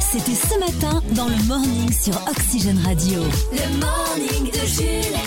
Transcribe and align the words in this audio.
C'était 0.00 0.34
ce 0.34 0.58
matin 0.58 1.02
dans 1.14 1.26
le 1.28 1.42
morning 1.46 1.92
sur 1.92 2.14
Oxygène 2.28 2.78
Radio. 2.84 3.20
Le 3.52 3.80
morning 3.80 4.50
de 4.52 4.66
Jules. 4.66 5.18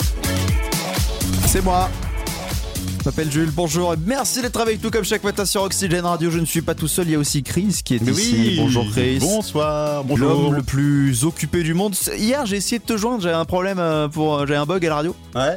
C'est 1.48 1.64
moi. 1.64 1.90
Je 3.04 3.06
m'appelle 3.10 3.32
Jules, 3.32 3.50
bonjour 3.52 3.94
et 3.94 3.98
merci 4.06 4.42
d'être 4.44 4.60
avec 4.62 4.84
nous 4.84 4.92
comme 4.92 5.04
chaque 5.04 5.24
matin 5.24 5.44
sur 5.46 5.64
Oxygène 5.64 6.06
Radio. 6.06 6.30
Je 6.30 6.38
ne 6.40 6.46
suis 6.46 6.62
pas 6.62 6.76
tout 6.76 6.88
seul, 6.88 7.08
il 7.08 7.12
y 7.14 7.16
a 7.16 7.20
aussi 7.20 7.42
Chris 7.42 7.80
qui 7.84 7.96
est 7.96 8.02
Mais 8.04 8.12
ici. 8.12 8.36
oui, 8.36 8.56
bonjour 8.58 8.86
Chris. 8.92 9.18
Bonsoir, 9.20 10.04
L'homme 10.08 10.08
bonjour. 10.20 10.52
le 10.52 10.62
plus 10.62 11.24
occupé 11.26 11.64
du 11.64 11.74
monde. 11.74 11.96
Hier, 12.18 12.46
j'ai 12.46 12.58
essayé 12.58 12.78
de 12.80 12.84
te 12.84 12.98
joindre, 12.98 13.22
j'avais 13.24 13.34
un 13.36 13.46
problème 13.46 13.80
euh, 13.80 14.08
pour. 14.08 14.36
euh, 14.36 14.46
J'avais 14.46 14.60
un 14.60 14.66
bug 14.68 14.86
à 14.86 14.90
la 14.90 14.96
radio. 14.96 15.16
Ouais. 15.36 15.56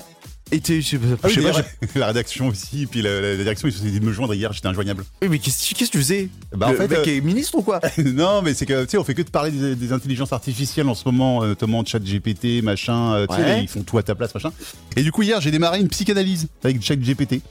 Et 0.53 0.61
t'es. 0.61 0.81
Je 0.83 0.89
sais 0.89 0.99
pas, 0.99 1.07
Ah 1.23 1.29
je 1.29 1.41
sais 1.41 1.51
pas, 1.51 1.63
la 1.99 2.07
rédaction 2.09 2.49
aussi, 2.49 2.87
puis 2.87 3.01
la, 3.03 3.21
la 3.21 3.37
direction, 3.37 3.67
ils 3.67 3.73
se 3.73 3.79
sont 3.79 3.85
dit 3.87 3.99
de 3.99 4.05
me 4.05 4.13
joindre 4.13 4.35
hier, 4.35 4.53
j'étais 4.53 4.69
injoignable. 4.69 5.05
Oui, 5.23 5.29
mais 5.29 5.39
qu'est-ce 5.39 5.75
qu'est-ce 5.75 5.91
que 5.91 5.97
tu 5.97 6.03
faisais? 6.03 6.29
Bah, 6.55 6.67
en 6.69 6.73
Le 6.73 6.77
fait, 6.77 6.89
mec 6.89 6.99
euh, 7.09 7.17
est 7.17 7.21
ministre 7.23 7.57
ou 7.57 7.63
quoi? 7.63 7.81
Non, 7.99 8.43
mais 8.43 8.53
c'est 8.55 8.67
que, 8.67 8.85
tu 8.85 8.91
sais, 8.91 8.99
on 8.99 9.05
fait 9.05 9.15
que 9.15 9.23
de 9.23 9.31
parler 9.31 9.51
des, 9.51 9.75
des 9.75 9.93
intelligences 9.93 10.33
artificielles 10.35 10.89
en 10.89 10.95
ce 10.95 11.05
moment, 11.07 11.43
euh, 11.43 11.49
notamment 11.49 11.85
chat 11.85 11.99
GPT, 11.99 12.63
machin, 12.63 13.15
euh, 13.15 13.27
tu 13.27 13.35
sais, 13.37 13.43
Ouais. 13.43 13.63
ils 13.63 13.69
font 13.69 13.83
tout 13.83 13.97
à 13.99 14.03
ta 14.03 14.15
place, 14.15 14.35
machin. 14.35 14.53
Et 14.97 15.03
du 15.03 15.11
coup, 15.13 15.23
hier, 15.23 15.41
j'ai 15.41 15.51
démarré 15.51 15.81
une 15.81 15.89
psychanalyse 15.89 16.47
avec 16.63 16.81
chat 16.83 16.97
GPT. 16.97 17.41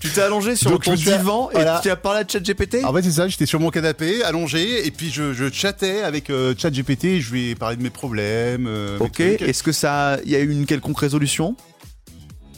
Tu 0.00 0.10
t'es 0.10 0.20
allongé 0.20 0.54
sur 0.54 0.70
Donc, 0.70 0.82
je 0.82 0.86
ton 0.86 0.92
me 0.92 0.96
suis- 0.96 1.10
divan 1.10 1.48
voilà. 1.52 1.78
et 1.78 1.82
tu 1.82 1.88
as 1.90 1.96
parlé 1.96 2.20
à 2.20 2.28
ChatGPT? 2.28 2.84
En 2.84 2.92
fait, 2.92 3.02
c'est 3.02 3.10
ça, 3.12 3.26
j'étais 3.26 3.46
sur 3.46 3.58
mon 3.58 3.70
canapé, 3.70 4.22
allongé, 4.22 4.86
et 4.86 4.90
puis 4.90 5.10
je, 5.10 5.32
je 5.32 5.50
chattais 5.50 6.02
avec 6.02 6.28
euh, 6.28 6.54
chat 6.58 6.70
GPT, 6.70 7.20
je 7.20 7.32
lui 7.32 7.50
ai 7.50 7.54
parlé 7.54 7.76
de 7.76 7.82
mes 7.82 7.88
problèmes. 7.90 8.66
euh, 8.66 8.98
mes 8.98 9.04
Ok, 9.06 9.12
trucs. 9.14 9.42
est-ce 9.42 9.62
que 9.62 9.72
ça. 9.72 10.18
Il 10.26 10.30
y 10.30 10.36
a 10.36 10.40
eu 10.40 10.50
une 10.50 10.66
quelconque 10.66 10.98
résolution? 10.98 11.56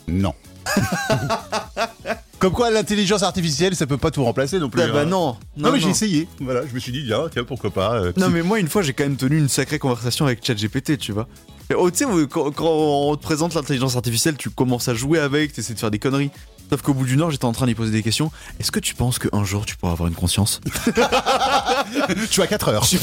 Non. 0.09 0.35
Comme 2.39 2.53
quoi, 2.53 2.71
l'intelligence 2.71 3.23
artificielle, 3.23 3.75
ça 3.75 3.87
peut 3.87 3.97
pas 3.97 4.11
tout 4.11 4.23
remplacer 4.23 4.59
non 4.59 4.69
plus. 4.69 4.83
Ah 4.83 4.89
bah 4.89 5.01
hein. 5.01 5.05
non. 5.07 5.37
Non, 5.57 5.73
mais 5.73 5.81
j'ai 5.81 5.89
essayé. 5.89 6.29
Voilà, 6.41 6.67
je 6.67 6.75
me 6.75 6.79
suis 6.79 6.93
dit, 6.93 7.11
ah, 7.13 7.27
tiens, 7.33 7.45
pourquoi 7.45 7.71
pas. 7.71 7.95
euh, 7.95 8.13
Non 8.17 8.29
mais 8.29 8.43
moi 8.43 8.59
une 8.61 8.69
fois 8.69 8.83
j'ai 8.83 8.93
quand 8.93 9.05
même 9.05 9.17
tenu 9.17 9.39
une 9.39 9.49
sacrée 9.49 9.79
conversation 9.79 10.27
avec 10.27 10.45
ChatGPT 10.45 10.99
tu 10.99 11.13
vois. 11.13 11.29
Oh, 11.75 11.91
tu 11.91 11.99
sais 11.99 12.05
quand, 12.31 12.51
quand 12.53 12.69
on 12.69 13.17
te 13.17 13.23
présente 13.23 13.55
l'intelligence 13.55 13.97
artificielle 13.97 14.37
tu 14.37 14.51
commences 14.51 14.89
à 14.89 14.95
jouer 14.95 15.19
avec, 15.19 15.53
tu 15.53 15.61
essaies 15.61 15.75
de 15.75 15.79
faire 15.79 15.91
des 15.91 15.99
conneries. 15.99 16.31
Sauf 16.71 16.83
qu'au 16.83 16.95
bout 16.95 17.05
d'une 17.05 17.21
heure 17.21 17.31
j'étais 17.31 17.45
en 17.45 17.53
train 17.53 17.67
d'y 17.67 17.75
poser 17.75 17.93
des 17.93 18.03
questions. 18.03 18.31
Est-ce 18.61 18.73
que 18.73 18.81
tu 18.81 18.95
penses 18.95 19.19
qu'un 19.19 19.45
jour 19.45 19.67
tu 19.67 19.77
pourras 19.77 19.93
avoir 19.93 20.09
une 20.09 20.15
conscience 20.15 20.61
Je 22.17 22.27
suis 22.27 22.43
à 22.43 22.47
4 22.47 22.69
heures. 22.69 22.85
Je 22.85 22.97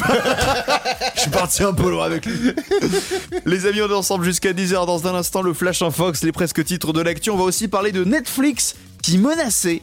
suis 1.22 1.30
parti 1.31 1.64
un 1.64 1.73
peu 1.73 1.89
loin 1.89 2.05
avec 2.05 2.25
lui. 2.25 2.53
les 3.45 3.66
amis 3.66 3.81
on 3.81 3.89
est 3.89 3.94
ensemble 3.94 4.25
jusqu'à 4.25 4.53
10h 4.53 4.86
dans 4.86 5.08
un 5.08 5.16
instant 5.16 5.42
le 5.42 5.53
Flash 5.53 5.81
Infox, 5.81 6.23
les 6.23 6.31
presque 6.31 6.64
titres 6.64 6.94
de 6.94 7.02
l'actu. 7.02 7.30
On 7.30 7.38
va 7.38 7.44
aussi 7.44 7.67
parler 7.67 7.92
de 7.92 8.03
Netflix 8.03 8.75
qui 9.02 9.17
menaçait 9.17 9.81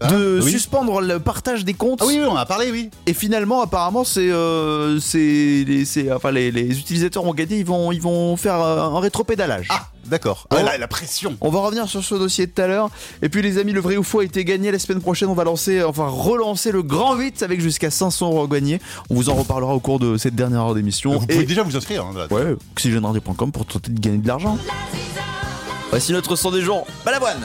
Ah, 0.00 0.12
de 0.12 0.40
oui. 0.42 0.50
suspendre 0.52 1.00
le 1.00 1.18
partage 1.18 1.64
des 1.64 1.74
comptes. 1.74 2.00
Ah 2.02 2.06
oui, 2.06 2.18
oui, 2.20 2.26
on 2.26 2.32
en 2.32 2.36
a 2.36 2.46
parlé, 2.46 2.70
oui. 2.70 2.90
Et 3.06 3.14
finalement, 3.14 3.62
apparemment, 3.62 4.04
c'est, 4.04 4.30
euh, 4.30 5.00
c'est, 5.00 5.64
les, 5.66 5.84
c'est- 5.84 6.12
enfin, 6.12 6.30
les, 6.30 6.50
les 6.52 6.78
utilisateurs 6.78 7.24
ont 7.24 7.32
gagné, 7.34 7.58
ils 7.58 7.64
vont, 7.66 7.90
ils 7.90 8.00
vont 8.02 8.36
faire 8.36 8.60
euh, 8.60 8.82
un 8.82 9.00
rétropédalage. 9.00 9.66
Ah, 9.70 9.88
d'accord. 10.04 10.46
Oh. 10.50 10.56
Ah, 10.58 10.62
la, 10.62 10.78
la 10.78 10.86
pression. 10.88 11.36
On 11.40 11.50
va 11.50 11.60
revenir 11.60 11.88
sur 11.88 12.04
ce 12.04 12.14
dossier 12.14 12.46
tout 12.46 12.60
à 12.62 12.66
l'heure. 12.66 12.90
Et 13.22 13.28
puis, 13.28 13.40
les 13.42 13.58
amis, 13.58 13.72
le 13.72 13.80
vrai 13.80 13.96
ou 13.96 14.02
faux 14.02 14.20
a 14.20 14.24
été 14.24 14.44
gagné. 14.44 14.70
La 14.70 14.78
semaine 14.78 15.00
prochaine, 15.00 15.28
on 15.30 15.34
va 15.34 15.44
lancer, 15.44 15.82
enfin, 15.82 16.06
relancer 16.08 16.70
le 16.70 16.82
grand 16.82 17.14
8 17.16 17.42
avec 17.42 17.60
jusqu'à 17.60 17.90
500 17.90 18.26
euros 18.28 18.46
gagnés. 18.46 18.80
On 19.10 19.14
vous 19.14 19.30
en 19.30 19.34
reparlera 19.34 19.74
au 19.74 19.80
cours 19.80 19.98
de 19.98 20.16
cette 20.18 20.34
dernière 20.36 20.60
heure 20.62 20.74
d'émission. 20.74 21.12
Vous 21.18 21.26
pouvez 21.26 21.40
Et, 21.42 21.46
déjà 21.46 21.62
vous 21.62 21.76
inscrire. 21.76 22.04
hein, 22.04 22.12
là. 22.14 22.26
ouais, 22.30 22.56
pour 23.52 23.66
tenter 23.66 23.90
de 23.90 24.00
gagner 24.00 24.18
de 24.18 24.28
l'argent. 24.28 24.58
Voici 25.90 26.12
notre 26.12 26.36
son 26.36 26.50
des 26.50 26.60
jours. 26.62 26.86
Balavoine. 27.04 27.40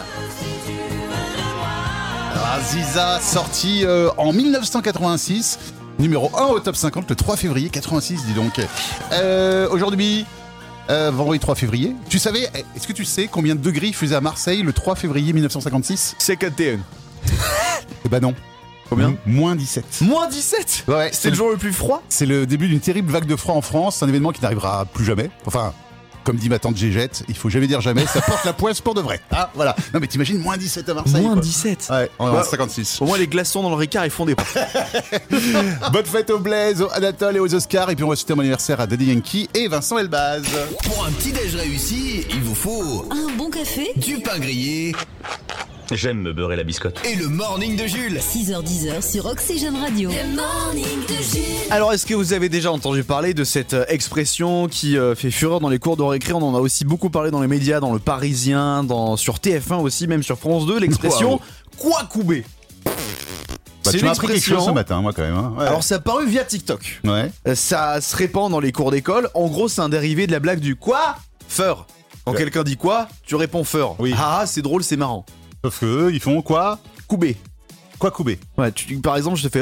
Aziza, 2.45 3.19
sorti 3.19 3.83
euh, 3.85 4.09
en 4.17 4.33
1986. 4.33 5.59
Numéro 5.99 6.31
1 6.35 6.45
au 6.47 6.59
top 6.59 6.75
50 6.75 7.09
le 7.09 7.15
3 7.15 7.37
février 7.37 7.69
86, 7.69 8.25
dis 8.25 8.33
donc. 8.33 8.59
Euh, 9.11 9.69
Aujourd'hui, 9.69 10.25
euh, 10.89 11.11
vendredi 11.11 11.39
3 11.39 11.55
février. 11.55 11.95
Tu 12.09 12.17
savais, 12.17 12.49
est-ce 12.75 12.87
que 12.87 12.93
tu 12.93 13.05
sais 13.05 13.27
combien 13.27 13.55
de 13.55 13.61
degrés 13.61 13.87
il 13.87 13.95
faisait 13.95 14.15
à 14.15 14.21
Marseille 14.21 14.63
le 14.63 14.73
3 14.73 14.95
février 14.95 15.31
1956 15.33 16.15
51. 16.17 16.79
Eh 18.05 18.09
ben 18.09 18.19
non. 18.19 18.33
Combien? 18.89 19.15
Moins 19.25 19.55
17. 19.55 20.01
Moins 20.01 20.27
17 20.27 20.85
Ouais, 20.87 21.09
C'est 21.13 21.29
le 21.29 21.35
jour 21.35 21.49
le 21.49 21.57
plus 21.57 21.71
froid? 21.71 22.01
C'est 22.09 22.25
le 22.25 22.45
début 22.45 22.67
d'une 22.67 22.79
terrible 22.81 23.11
vague 23.11 23.25
de 23.25 23.35
froid 23.35 23.55
en 23.55 23.61
France, 23.61 24.03
un 24.03 24.07
événement 24.09 24.31
qui 24.31 24.41
n'arrivera 24.41 24.85
plus 24.85 25.05
jamais. 25.05 25.29
Enfin, 25.45 25.73
comme 26.23 26.37
dit 26.37 26.49
ma 26.49 26.59
tante 26.59 26.77
Gégette, 26.77 27.23
il 27.27 27.35
faut 27.35 27.49
jamais 27.49 27.67
dire 27.67 27.81
jamais, 27.81 28.05
ça 28.05 28.21
porte 28.25 28.45
la 28.45 28.53
poisse 28.53 28.81
pour 28.81 28.93
de 28.93 29.01
vrai. 29.01 29.19
Ah, 29.31 29.49
voilà. 29.55 29.75
Non 29.93 29.99
mais 29.99 30.07
t'imagines, 30.07 30.39
moins 30.39 30.57
17 30.57 30.87
à 30.89 30.93
Marseille. 30.93 31.21
Moins 31.21 31.33
quoi. 31.33 31.41
17 31.41 31.87
Ouais, 31.91 32.09
en 32.19 32.31
Bah, 32.31 32.43
56. 32.43 33.01
Au 33.01 33.05
moins 33.05 33.17
les 33.17 33.27
glaçons 33.27 33.61
dans 33.63 33.69
le 33.69 33.75
Ricard 33.75 34.05
ils 34.05 34.11
font 34.11 34.25
des 34.25 34.35
pas. 34.35 34.43
Bonne 35.91 36.05
fête 36.05 36.29
aux 36.29 36.39
Blaise, 36.39 36.81
aux 36.81 36.89
Anatole 36.93 37.37
et 37.37 37.39
aux 37.39 37.53
Oscars. 37.53 37.89
Et 37.89 37.95
puis 37.95 38.03
on 38.03 38.09
va 38.09 38.15
souhaiter 38.15 38.33
mon 38.33 38.41
anniversaire 38.41 38.79
à 38.79 38.87
Daddy 38.87 39.05
Yankee 39.05 39.49
et 39.53 39.67
Vincent 39.67 39.97
Elbaz. 39.97 40.43
Pour 40.83 41.05
un 41.05 41.11
petit 41.11 41.31
déj 41.31 41.55
réussi, 41.55 42.25
il 42.29 42.41
vous 42.41 42.55
faut 42.55 43.07
Un 43.11 43.35
bon 43.37 43.49
café 43.49 43.91
du 43.95 44.19
pain 44.19 44.39
grillé 44.39 44.93
J'aime 45.93 46.21
me 46.21 46.31
beurrer 46.33 46.55
la 46.55 46.63
biscotte. 46.63 47.01
et 47.05 47.15
le 47.15 47.27
morning 47.27 47.75
de 47.75 47.85
Jules. 47.85 48.17
6h10 48.19 49.01
sur 49.11 49.25
Oxygène 49.25 49.75
Radio. 49.75 50.09
Le 50.09 50.35
morning 50.35 50.85
de 51.07 51.13
Jules. 51.15 51.43
Alors 51.69 51.91
est-ce 51.91 52.05
que 52.05 52.13
vous 52.13 52.31
avez 52.33 52.47
déjà 52.47 52.71
entendu 52.71 53.03
parler 53.03 53.33
de 53.33 53.43
cette 53.43 53.73
euh, 53.73 53.83
expression 53.89 54.67
qui 54.69 54.97
euh, 54.97 55.15
fait 55.15 55.31
fureur 55.31 55.59
dans 55.59 55.67
les 55.69 55.79
cours 55.79 55.97
de 55.97 56.03
récré 56.03 56.31
On 56.33 56.41
en 56.41 56.55
a 56.55 56.59
aussi 56.59 56.85
beaucoup 56.85 57.09
parlé 57.09 57.29
dans 57.29 57.41
les 57.41 57.47
médias, 57.47 57.81
dans 57.81 57.91
le 57.91 57.99
Parisien, 57.99 58.83
dans, 58.85 59.17
sur 59.17 59.35
TF1 59.39 59.81
aussi, 59.81 60.07
même 60.07 60.23
sur 60.23 60.37
France 60.39 60.65
2, 60.65 60.79
l'expression 60.79 61.41
quoi 61.77 62.03
couper 62.09 62.45
Bah, 62.85 62.91
C'est 63.83 63.91
tu 63.91 63.97
une 63.99 64.05
m'as 64.05 64.11
appris 64.11 64.27
quelque 64.27 64.41
chose 64.45 64.65
ce 64.65 64.71
matin, 64.71 65.01
moi 65.01 65.11
quand 65.13 65.23
même. 65.23 65.35
hein. 65.35 65.53
Ouais. 65.57 65.65
Alors 65.67 65.83
ça 65.83 65.95
a 65.95 65.99
paru 65.99 66.25
via 66.25 66.45
TikTok. 66.45 67.01
ouais. 67.03 67.29
Euh, 67.47 67.55
Ça 67.55 67.99
se 67.99 68.15
répand 68.15 68.49
dans 68.49 68.59
les 68.61 68.71
cours 68.71 68.91
d'école. 68.91 69.29
En 69.33 69.47
gros, 69.47 69.67
c'est 69.67 69.81
un 69.81 69.89
dérivé 69.89 70.25
de 70.25 70.31
la 70.31 70.39
blague 70.39 70.59
du 70.59 70.77
quoi? 70.77 71.17
Feur. 71.49 71.85
Quand 72.23 72.31
Ouais. 72.31 72.37
quelqu'un 72.37 72.63
dit 72.63 72.77
quoi, 72.77 73.09
tu 73.25 73.35
réponds 73.35 73.63
feur. 73.65 73.95
Oui. 73.99 74.13
Ah, 74.17 74.39
ah, 74.41 74.45
c'est 74.45 74.61
drôle, 74.61 74.83
c'est 74.83 74.95
marrant. 74.95 75.25
Sauf 75.63 75.79
que 75.79 75.85
eux, 75.85 76.13
ils 76.13 76.19
font 76.19 76.41
quoi? 76.41 76.79
Coubé. 77.07 77.37
Quoi 77.99 78.09
couper 78.09 78.39
Ouais, 78.57 78.71
tu, 78.71 78.97
par 78.97 79.15
exemple, 79.15 79.37
je 79.37 79.47
te 79.47 79.49
fais 79.49 79.59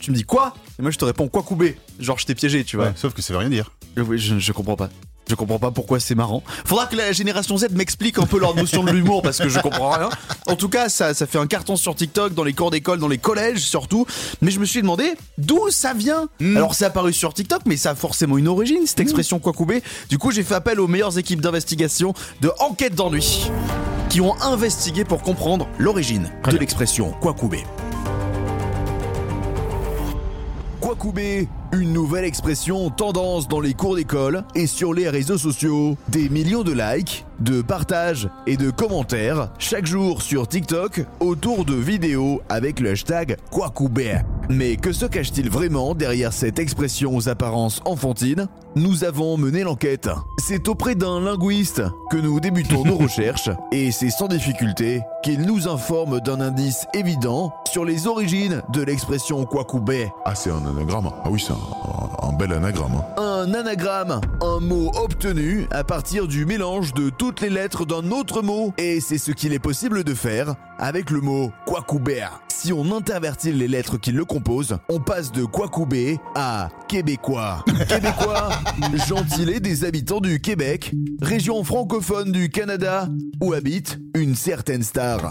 tu 0.00 0.10
me 0.10 0.16
dis 0.16 0.22
quoi? 0.24 0.54
Et 0.78 0.82
moi 0.82 0.90
je 0.90 0.96
te 0.96 1.04
réponds 1.04 1.28
quoi 1.28 1.42
couper 1.42 1.76
Genre 2.00 2.18
je 2.18 2.24
t'ai 2.24 2.34
piégé, 2.34 2.64
tu 2.64 2.76
vois. 2.76 2.86
Ouais, 2.86 2.92
Sauf 2.96 3.12
que 3.12 3.20
ça 3.20 3.34
veut 3.34 3.38
rien 3.38 3.50
dire. 3.50 3.72
Oui, 3.98 4.18
je, 4.18 4.38
je 4.38 4.52
comprends 4.52 4.76
pas. 4.76 4.88
Je 5.28 5.34
comprends 5.34 5.58
pas 5.58 5.70
pourquoi 5.70 6.00
c'est 6.00 6.14
marrant. 6.14 6.42
Faudra 6.64 6.86
que 6.86 6.96
la 6.96 7.12
génération 7.12 7.56
Z 7.56 7.68
m'explique 7.72 8.18
un 8.18 8.26
peu 8.26 8.38
leur 8.38 8.54
notion 8.54 8.84
de 8.84 8.90
l'humour 8.90 9.22
parce 9.22 9.38
que 9.38 9.48
je 9.48 9.58
comprends 9.58 9.90
rien. 9.90 10.10
En 10.46 10.56
tout 10.56 10.68
cas, 10.68 10.88
ça, 10.88 11.14
ça 11.14 11.26
fait 11.26 11.38
un 11.38 11.46
carton 11.46 11.76
sur 11.76 11.94
TikTok, 11.94 12.34
dans 12.34 12.44
les 12.44 12.52
cours 12.52 12.70
d'école, 12.70 12.98
dans 12.98 13.08
les 13.08 13.18
collèges 13.18 13.60
surtout. 13.60 14.06
Mais 14.42 14.50
je 14.50 14.60
me 14.60 14.66
suis 14.66 14.82
demandé 14.82 15.14
d'où 15.38 15.70
ça 15.70 15.94
vient. 15.94 16.28
Mm. 16.40 16.56
Alors, 16.56 16.74
c'est 16.74 16.84
apparu 16.84 17.12
sur 17.12 17.32
TikTok, 17.32 17.62
mais 17.66 17.76
ça 17.76 17.90
a 17.90 17.94
forcément 17.94 18.36
une 18.36 18.48
origine, 18.48 18.86
cette 18.86 19.00
expression 19.00 19.38
quoi. 19.38 19.52
Du 20.08 20.18
coup, 20.18 20.30
j'ai 20.30 20.42
fait 20.42 20.54
appel 20.54 20.80
aux 20.80 20.88
meilleures 20.88 21.18
équipes 21.18 21.40
d'investigation 21.40 22.14
de 22.40 22.50
Enquête 22.58 22.94
d'ennui 22.94 23.50
qui 24.08 24.20
ont 24.20 24.40
investigué 24.42 25.04
pour 25.04 25.22
comprendre 25.22 25.66
l'origine 25.78 26.30
de 26.50 26.56
l'expression 26.56 27.12
quoi 27.20 27.32
couper. 27.32 27.64
Kwakubé, 30.80 31.48
une 31.80 31.92
nouvelle 31.92 32.24
expression 32.24 32.90
tendance 32.90 33.48
dans 33.48 33.60
les 33.60 33.74
cours 33.74 33.96
d'école 33.96 34.44
et 34.54 34.66
sur 34.66 34.94
les 34.94 35.08
réseaux 35.08 35.38
sociaux. 35.38 35.96
Des 36.08 36.28
millions 36.28 36.62
de 36.62 36.72
likes, 36.72 37.24
de 37.40 37.62
partages 37.62 38.28
et 38.46 38.56
de 38.56 38.70
commentaires 38.70 39.50
chaque 39.58 39.86
jour 39.86 40.22
sur 40.22 40.46
TikTok 40.46 41.04
autour 41.20 41.64
de 41.64 41.74
vidéos 41.74 42.40
avec 42.48 42.80
le 42.80 42.90
hashtag 42.90 43.36
Kwakubé. 43.50 44.20
Mais 44.48 44.76
que 44.76 44.92
se 44.92 45.06
cache-t-il 45.06 45.50
vraiment 45.50 45.94
derrière 45.94 46.32
cette 46.32 46.58
expression 46.58 47.16
aux 47.16 47.28
apparences 47.28 47.80
enfantines? 47.86 48.46
Nous 48.76 49.04
avons 49.04 49.36
mené 49.36 49.62
l'enquête. 49.62 50.08
C'est 50.38 50.68
auprès 50.68 50.94
d'un 50.94 51.20
linguiste 51.20 51.82
que 52.10 52.16
nous 52.16 52.40
débutons 52.40 52.84
nos 52.84 52.96
recherches 52.98 53.50
et 53.72 53.90
c'est 53.90 54.10
sans 54.10 54.28
difficulté 54.28 55.00
qu'il 55.22 55.42
nous 55.42 55.68
informe 55.68 56.20
d'un 56.20 56.40
indice 56.40 56.86
évident 56.92 57.52
sur 57.70 57.84
les 57.84 58.06
origines 58.06 58.62
de 58.72 58.82
l'expression 58.82 59.44
Kwakubé. 59.44 60.10
Ah, 60.24 60.34
c'est 60.34 60.50
un 60.50 60.66
anagramme. 60.66 61.10
Ah 61.24 61.28
oui, 61.30 61.42
c'est 61.44 61.52
un, 61.52 61.63
un- 62.22 62.32
bel 62.36 62.52
anagramme. 62.52 63.02
hein. 63.16 63.22
Un 63.46 63.54
anagramme, 63.54 64.20
un 64.42 64.58
mot 64.60 64.90
obtenu 64.96 65.66
à 65.70 65.84
partir 65.84 66.26
du 66.26 66.46
mélange 66.46 66.92
de 66.94 67.08
toutes 67.10 67.40
les 67.40 67.50
lettres 67.50 67.84
d'un 67.84 68.10
autre 68.10 68.42
mot. 68.42 68.72
Et 68.78 69.00
c'est 69.00 69.18
ce 69.18 69.30
qu'il 69.30 69.52
est 69.52 69.58
possible 69.60 70.02
de 70.04 70.14
faire 70.14 70.54
avec 70.78 71.10
le 71.10 71.20
mot 71.20 71.52
Kwakubé. 71.66 72.24
Si 72.48 72.72
on 72.72 72.96
intervertit 72.96 73.52
les 73.52 73.68
lettres 73.68 73.98
qui 73.98 74.10
le 74.10 74.24
composent, 74.24 74.78
on 74.88 74.98
passe 74.98 75.30
de 75.32 75.44
Kwakubé 75.44 76.18
à 76.34 76.70
Québécois. 76.88 77.64
Québécois, 77.88 78.50
gentilé 79.06 79.60
des 79.60 79.84
habitants 79.84 80.20
du 80.20 80.40
Québec, 80.40 80.92
région 81.22 81.62
francophone 81.62 82.32
du 82.32 82.48
Canada, 82.48 83.08
où 83.40 83.52
habite 83.52 83.98
une 84.16 84.34
certaine 84.34 84.82
star. 84.82 85.30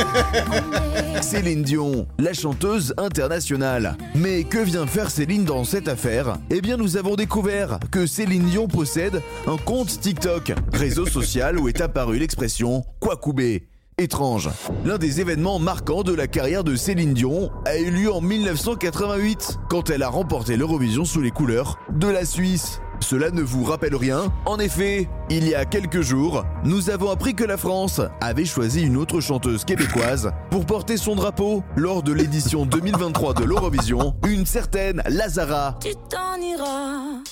Céline 1.22 1.62
Dion, 1.62 2.06
la 2.18 2.32
chanteuse 2.32 2.94
internationale. 2.96 3.96
Mais 4.14 4.44
que 4.44 4.58
vient 4.58 4.86
faire 4.86 5.10
Céline 5.10 5.44
dans 5.44 5.64
cette 5.64 5.88
affaire? 5.88 6.38
Eh 6.50 6.60
bien, 6.60 6.76
nous 6.76 6.96
avons 6.96 7.16
découvert 7.16 7.78
que 7.90 8.06
Céline 8.06 8.44
Dion 8.46 8.68
possède 8.68 9.22
un 9.46 9.56
compte 9.56 10.00
TikTok, 10.00 10.52
réseau 10.72 11.06
social 11.06 11.58
où 11.58 11.68
est 11.68 11.80
apparue 11.80 12.18
l'expression 12.18 12.84
Kwakubé. 13.00 13.66
étrange. 13.98 14.48
L'un 14.84 14.96
des 14.96 15.20
événements 15.20 15.58
marquants 15.58 16.02
de 16.02 16.14
la 16.14 16.26
carrière 16.26 16.64
de 16.64 16.74
Céline 16.74 17.12
Dion 17.12 17.50
a 17.66 17.76
eu 17.76 17.90
lieu 17.90 18.10
en 18.12 18.22
1988, 18.22 19.58
quand 19.68 19.90
elle 19.90 20.02
a 20.02 20.08
remporté 20.08 20.56
l'Eurovision 20.56 21.04
sous 21.04 21.20
les 21.20 21.30
couleurs 21.30 21.78
de 21.92 22.08
la 22.08 22.24
Suisse. 22.24 22.80
Cela 23.00 23.30
ne 23.30 23.42
vous 23.42 23.64
rappelle 23.64 23.96
rien 23.96 24.32
En 24.46 24.58
effet, 24.58 25.08
il 25.30 25.48
y 25.48 25.54
a 25.54 25.64
quelques 25.64 26.02
jours, 26.02 26.44
nous 26.64 26.90
avons 26.90 27.10
appris 27.10 27.34
que 27.34 27.44
la 27.44 27.56
France 27.56 28.00
avait 28.20 28.44
choisi 28.44 28.82
une 28.82 28.96
autre 28.96 29.20
chanteuse 29.20 29.64
québécoise 29.64 30.30
pour 30.50 30.66
porter 30.66 30.96
son 30.96 31.16
drapeau 31.16 31.62
lors 31.76 32.02
de 32.02 32.12
l'édition 32.12 32.66
2023 32.66 33.34
de 33.34 33.44
l'Eurovision, 33.44 34.14
une 34.28 34.46
certaine 34.46 35.02
Lazara. 35.08 35.78
Tu 35.82 35.94
t'en 36.08 36.40
iras 36.40 37.22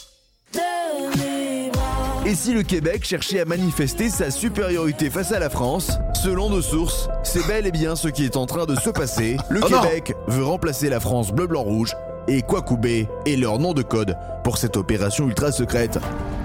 de 0.54 1.18
mes 1.18 1.70
bras. 1.70 2.24
Et 2.26 2.34
si 2.34 2.54
le 2.54 2.62
Québec 2.62 3.04
cherchait 3.04 3.40
à 3.40 3.44
manifester 3.44 4.08
sa 4.08 4.30
supériorité 4.30 5.10
face 5.10 5.32
à 5.32 5.38
la 5.38 5.50
France, 5.50 5.92
selon 6.22 6.50
nos 6.50 6.62
sources, 6.62 7.08
c'est 7.22 7.46
bel 7.46 7.66
et 7.66 7.72
bien 7.72 7.94
ce 7.96 8.08
qui 8.08 8.24
est 8.24 8.36
en 8.36 8.46
train 8.46 8.64
de 8.66 8.74
se 8.74 8.90
passer. 8.90 9.36
Le 9.50 9.60
Oh 9.62 9.68
non 9.70 9.80
Québec 9.82 10.14
veut 10.26 10.44
remplacer 10.44 10.88
la 10.88 11.00
France 11.00 11.30
bleu-blanc-rouge 11.32 11.94
et 12.28 12.42
Kwakubé 12.42 13.08
est 13.26 13.36
leur 13.36 13.58
nom 13.58 13.72
de 13.72 13.82
code 13.82 14.16
pour 14.44 14.58
cette 14.58 14.76
opération 14.76 15.26
ultra 15.26 15.50
secrète. 15.50 15.98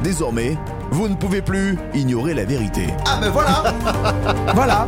Désormais, 0.04 0.58
vous 0.92 1.08
ne 1.08 1.16
pouvez 1.16 1.42
plus 1.42 1.78
ignorer 1.94 2.34
la 2.34 2.46
vérité. 2.46 2.88
Ah 3.06 3.20
ben 3.22 3.30
voilà 3.30 3.74
Voilà. 4.56 4.88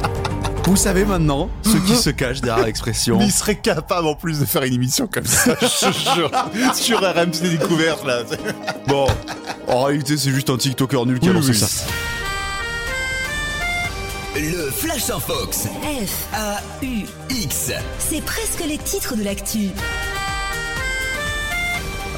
Vous 0.65 0.75
savez 0.75 1.05
maintenant 1.05 1.49
ce 1.61 1.77
qui 1.77 1.95
se 1.95 2.09
cache 2.09 2.41
derrière 2.41 2.65
l'expression. 2.65 3.19
Mais 3.19 3.25
il 3.25 3.31
serait 3.31 3.55
capable 3.55 4.07
en 4.07 4.15
plus 4.15 4.39
de 4.39 4.45
faire 4.45 4.63
une 4.63 4.73
émission 4.73 5.07
comme 5.07 5.25
ça, 5.25 5.55
je 5.61 6.15
jure, 6.15 6.31
sur 6.73 6.99
RMC 7.01 7.41
Découverte 7.59 8.03
là. 8.05 8.23
Bon, 8.87 9.05
en 9.67 9.83
réalité, 9.83 10.17
c'est 10.17 10.31
juste 10.31 10.49
un 10.49 10.57
TikToker 10.57 11.05
nul 11.05 11.19
qui 11.19 11.29
a 11.29 11.33
lancé 11.33 11.49
oui. 11.49 11.57
ça. 11.57 11.67
Le 14.35 14.71
Flash 14.71 15.09
en 15.11 15.19
Fox. 15.19 15.67
F, 15.83 16.33
A-U-X. 16.33 17.71
c'est 17.99 18.21
presque 18.25 18.63
les 18.67 18.77
titres 18.79 19.15
de 19.15 19.23
l'actu. 19.23 19.69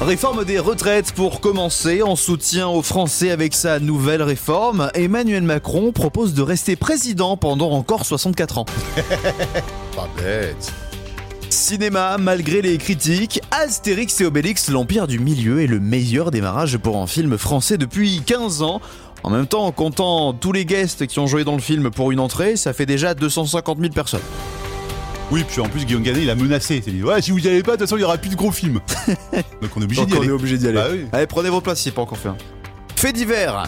Réforme 0.00 0.44
des 0.44 0.60
retraites 0.60 1.10
pour 1.10 1.40
commencer, 1.40 2.02
en 2.02 2.14
soutien 2.14 2.68
aux 2.68 2.82
Français 2.82 3.32
avec 3.32 3.52
sa 3.52 3.80
nouvelle 3.80 4.22
réforme, 4.22 4.90
Emmanuel 4.94 5.42
Macron 5.42 5.90
propose 5.90 6.34
de 6.34 6.42
rester 6.42 6.76
président 6.76 7.36
pendant 7.36 7.72
encore 7.72 8.06
64 8.06 8.58
ans. 8.58 8.66
Pas 9.96 10.08
bête. 10.16 10.72
Cinéma, 11.50 12.16
malgré 12.16 12.62
les 12.62 12.78
critiques, 12.78 13.40
Astérix 13.50 14.20
et 14.20 14.24
Obélix, 14.24 14.70
l'Empire 14.70 15.08
du 15.08 15.18
Milieu 15.18 15.62
est 15.62 15.66
le 15.66 15.80
meilleur 15.80 16.30
démarrage 16.30 16.78
pour 16.78 16.98
un 16.98 17.08
film 17.08 17.36
français 17.36 17.76
depuis 17.76 18.22
15 18.24 18.62
ans. 18.62 18.80
En 19.24 19.30
même 19.30 19.48
temps, 19.48 19.64
en 19.64 19.72
comptant 19.72 20.32
tous 20.32 20.52
les 20.52 20.64
guests 20.64 21.08
qui 21.08 21.18
ont 21.18 21.26
joué 21.26 21.42
dans 21.42 21.54
le 21.54 21.60
film 21.60 21.90
pour 21.90 22.12
une 22.12 22.20
entrée, 22.20 22.54
ça 22.54 22.72
fait 22.72 22.86
déjà 22.86 23.14
250 23.14 23.80
000 23.80 23.92
personnes. 23.92 24.20
Oui, 25.30 25.44
puis 25.46 25.60
en 25.60 25.68
plus 25.68 25.84
Guillaume 25.84 26.02
Canet 26.02 26.22
il 26.22 26.30
a 26.30 26.34
menacé, 26.34 26.82
il 26.86 26.90
a 26.90 26.92
dit 26.96 27.02
ouais 27.02 27.20
si 27.20 27.30
vous 27.32 27.38
y 27.38 27.48
allez 27.48 27.62
pas 27.62 27.72
de 27.72 27.76
toute 27.76 27.86
façon 27.86 27.96
il 27.98 28.00
y 28.00 28.04
aura 28.04 28.16
plus 28.16 28.30
de 28.30 28.34
gros 28.36 28.50
films. 28.50 28.80
Donc 29.60 29.70
on 29.76 29.80
est 29.80 29.84
obligé 29.84 30.06
d'y 30.06 30.14
on 30.14 30.18
aller. 30.20 30.28
est 30.28 30.32
obligé 30.32 30.56
d'y 30.58 30.68
aller. 30.68 30.76
Bah 30.76 30.86
oui. 30.90 31.06
Allez, 31.12 31.26
prenez 31.26 31.50
vos 31.50 31.60
places, 31.60 31.82
c'est 31.82 31.90
pas 31.90 32.02
encore 32.02 32.16
fait. 32.18 32.28
un. 32.30 32.36
Fait 32.96 33.12
divers. 33.12 33.64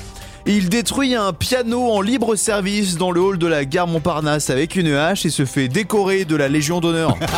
Il 0.46 0.70
détruit 0.70 1.14
un 1.14 1.34
piano 1.34 1.90
en 1.92 2.00
libre 2.00 2.34
service 2.34 2.96
dans 2.96 3.10
le 3.10 3.20
hall 3.20 3.36
de 3.36 3.46
la 3.46 3.66
gare 3.66 3.86
Montparnasse 3.86 4.48
avec 4.48 4.74
une 4.74 4.88
hache 4.94 5.26
et 5.26 5.30
se 5.30 5.44
fait 5.44 5.68
décorer 5.68 6.24
de 6.24 6.34
la 6.34 6.48
Légion 6.48 6.80
d'honneur. 6.80 7.14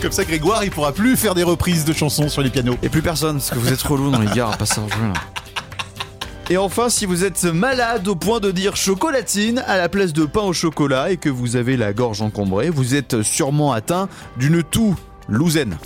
Comme 0.00 0.12
ça 0.12 0.24
Grégoire 0.24 0.62
il 0.64 0.70
pourra 0.70 0.92
plus 0.92 1.16
faire 1.16 1.34
des 1.34 1.42
reprises 1.42 1.84
de 1.84 1.92
chansons 1.92 2.28
sur 2.28 2.42
les 2.42 2.50
pianos. 2.50 2.76
Et 2.82 2.88
plus 2.88 3.02
personne, 3.02 3.36
parce 3.38 3.50
que 3.50 3.58
vous 3.58 3.72
êtes 3.72 3.82
relou 3.82 4.10
dans 4.10 4.18
les 4.20 4.26
gares 4.34 4.52
à 4.52 4.56
passer 4.56 4.78
en 4.80 4.88
jeu, 4.88 4.94
là. 5.02 5.12
Et 6.50 6.58
enfin, 6.58 6.90
si 6.90 7.06
vous 7.06 7.24
êtes 7.24 7.44
malade 7.44 8.06
au 8.06 8.14
point 8.16 8.38
de 8.38 8.50
dire 8.50 8.76
chocolatine 8.76 9.64
à 9.66 9.78
la 9.78 9.88
place 9.88 10.12
de 10.12 10.26
pain 10.26 10.42
au 10.42 10.52
chocolat 10.52 11.10
et 11.10 11.16
que 11.16 11.30
vous 11.30 11.56
avez 11.56 11.76
la 11.76 11.92
gorge 11.94 12.20
encombrée, 12.20 12.68
vous 12.68 12.94
êtes 12.94 13.22
sûrement 13.22 13.72
atteint 13.72 14.08
d'une 14.36 14.62
toux 14.62 14.94
louzaine. 15.28 15.78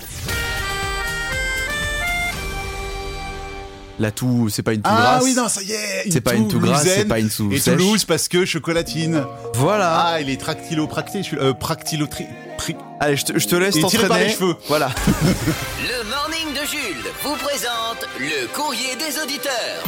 La 4.00 4.10
toux, 4.12 4.48
c'est 4.48 4.62
pas 4.62 4.74
une 4.74 4.82
toux 4.82 4.90
Ah 4.92 5.00
grasse. 5.00 5.24
oui 5.24 5.34
non 5.34 5.48
ça 5.48 5.60
y 5.62 5.72
est 5.72 6.10
C'est 6.12 6.20
pas 6.20 6.34
une 6.34 6.46
toux 6.48 6.60
grasse, 6.60 6.84
c'est 6.86 7.04
pas 7.04 7.18
une 7.18 7.28
toux 7.30 7.50
Et 7.52 7.58
sèche. 7.58 7.76
Toulouse 7.76 8.04
parce 8.04 8.28
que 8.28 8.44
chocolatine. 8.44 9.24
Voilà. 9.54 10.06
Ah 10.12 10.20
il 10.20 10.28
est 10.30 10.40
tractylopracté, 10.40 11.18
je 11.18 11.24
suis 11.24 11.38
euh, 11.38 11.52
practylotri... 11.52 12.24
pri- 12.58 12.76
Allez, 13.00 13.16
je 13.16 13.24
te, 13.26 13.38
je 13.38 13.46
te 13.46 13.54
laisse 13.56 13.76
Et 13.76 13.82
tiré 13.84 14.06
par 14.08 14.16
t'entraîner. 14.18 14.26
les 14.26 14.32
cheveux. 14.36 14.54
Voilà. 14.68 14.90
Le 15.18 16.04
Morning 16.10 16.52
de 16.52 16.66
Jules 16.66 17.10
vous 17.24 17.34
présente 17.36 18.06
le 18.20 18.46
courrier 18.54 18.94
des 18.96 19.20
auditeurs. 19.20 19.84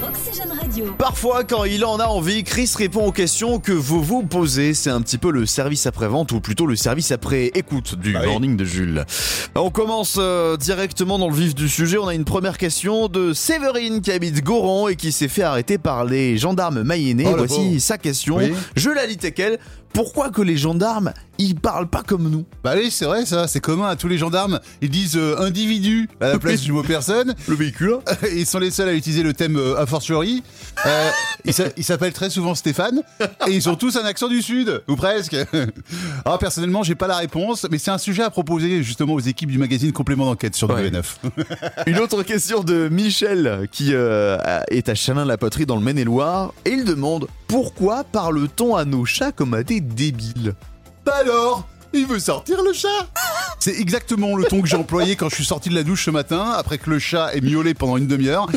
Hello. 0.00 0.09
Oxygène 0.30 0.52
Radio. 0.60 0.84
Parfois, 0.96 1.42
quand 1.42 1.64
il 1.64 1.84
en 1.84 1.98
a 1.98 2.06
envie, 2.06 2.44
Chris 2.44 2.70
répond 2.76 3.04
aux 3.06 3.10
questions 3.10 3.58
que 3.58 3.72
vous 3.72 4.00
vous 4.00 4.22
posez. 4.22 4.74
C'est 4.74 4.90
un 4.90 5.00
petit 5.02 5.18
peu 5.18 5.32
le 5.32 5.44
service 5.44 5.86
après-vente, 5.86 6.30
ou 6.30 6.40
plutôt 6.40 6.66
le 6.66 6.76
service 6.76 7.10
après-écoute 7.10 7.96
du 7.96 8.12
Bah 8.12 8.20
oui. 8.22 8.28
morning 8.28 8.56
de 8.56 8.64
Jules. 8.64 9.04
On 9.56 9.70
commence 9.70 10.16
euh, 10.18 10.56
directement 10.56 11.18
dans 11.18 11.28
le 11.28 11.34
vif 11.34 11.56
du 11.56 11.68
sujet. 11.68 11.98
On 11.98 12.06
a 12.06 12.14
une 12.14 12.24
première 12.24 12.58
question 12.58 13.08
de 13.08 13.32
Séverine 13.32 14.02
qui 14.02 14.12
habite 14.12 14.44
Goron 14.44 14.86
et 14.86 14.94
qui 14.94 15.10
s'est 15.10 15.26
fait 15.28 15.42
arrêter 15.42 15.78
par 15.78 16.04
les 16.04 16.38
gendarmes 16.38 16.82
mayennais. 16.84 17.26
Oh, 17.26 17.34
Voici 17.36 17.80
sa 17.80 17.98
question. 17.98 18.36
Oui. 18.36 18.52
Je 18.76 18.90
la 18.90 19.06
lis 19.06 19.16
telle 19.16 19.34
quelle. 19.34 19.58
Pourquoi 19.92 20.30
que 20.30 20.40
les 20.40 20.56
gendarmes, 20.56 21.12
ils 21.38 21.56
parlent 21.56 21.88
pas 21.88 22.04
comme 22.04 22.30
nous? 22.30 22.44
Bah 22.62 22.74
oui 22.76 22.92
c'est 22.92 23.06
vrai 23.06 23.26
ça, 23.26 23.48
c'est 23.48 23.58
commun 23.58 23.88
à 23.88 23.96
tous 23.96 24.06
les 24.06 24.18
gendarmes. 24.18 24.60
Ils 24.82 24.88
disent 24.88 25.16
euh, 25.16 25.34
individu 25.40 26.08
à 26.20 26.28
la 26.28 26.38
place 26.38 26.60
du 26.60 26.70
mot 26.70 26.84
personne. 26.84 27.34
Le 27.48 27.56
véhicule 27.56 27.96
Ils 28.32 28.46
sont 28.46 28.60
les 28.60 28.70
seuls 28.70 28.88
à 28.88 28.92
utiliser 28.92 29.24
le 29.24 29.32
thème 29.32 29.56
euh, 29.56 29.76
a 29.76 29.86
fortiori. 29.86 30.19
Euh, 30.86 31.10
ils 31.44 31.52
s'a- 31.52 31.68
ils 31.76 31.84
s'appellent 31.84 32.12
très 32.12 32.30
souvent 32.30 32.54
Stéphane. 32.54 33.02
Et 33.46 33.52
ils 33.52 33.68
ont 33.68 33.74
tous 33.76 33.96
un 33.96 34.04
accent 34.04 34.28
du 34.28 34.42
sud. 34.42 34.82
Ou 34.88 34.96
presque. 34.96 35.36
Alors 36.24 36.38
personnellement, 36.40 36.82
j'ai 36.82 36.94
pas 36.94 37.06
la 37.06 37.16
réponse, 37.16 37.66
mais 37.70 37.78
c'est 37.78 37.90
un 37.90 37.98
sujet 37.98 38.22
à 38.22 38.30
proposer 38.30 38.82
justement 38.82 39.14
aux 39.14 39.20
équipes 39.20 39.50
du 39.50 39.58
magazine 39.58 39.92
Complément 39.92 40.26
d'enquête 40.26 40.54
sur 40.54 40.70
Ouais. 40.70 40.90
W9. 40.90 41.04
Une 41.86 41.98
autre 41.98 42.22
question 42.22 42.62
de 42.62 42.88
Michel 42.88 43.68
qui 43.72 43.90
euh, 43.94 44.38
est 44.70 44.88
à 44.88 44.94
Chalin-la-Poterie 44.94 45.66
dans 45.66 45.76
le 45.76 45.82
Maine-et-Loire. 45.82 46.52
Et 46.64 46.70
il 46.70 46.84
demande 46.84 47.26
pourquoi 47.48 48.04
parle-t-on 48.04 48.76
à 48.76 48.84
nos 48.84 49.04
chats 49.04 49.32
comme 49.32 49.54
à 49.54 49.62
des 49.62 49.80
débiles? 49.80 50.54
Alors 51.06 51.66
il 51.92 52.06
veut 52.06 52.18
sortir 52.18 52.62
le 52.62 52.72
chat 52.72 52.88
C'est 53.58 53.78
exactement 53.78 54.36
le 54.36 54.44
ton 54.44 54.60
que 54.62 54.68
j'ai 54.68 54.76
employé 54.76 55.16
quand 55.16 55.28
je 55.28 55.34
suis 55.34 55.44
sorti 55.44 55.68
de 55.68 55.74
la 55.74 55.82
douche 55.82 56.04
ce 56.06 56.10
matin, 56.10 56.52
après 56.56 56.78
que 56.78 56.88
le 56.90 56.98
chat 56.98 57.34
ait 57.34 57.40
miaulé 57.40 57.74
pendant 57.74 57.96
une 57.96 58.06
demi-heure. 58.06 58.48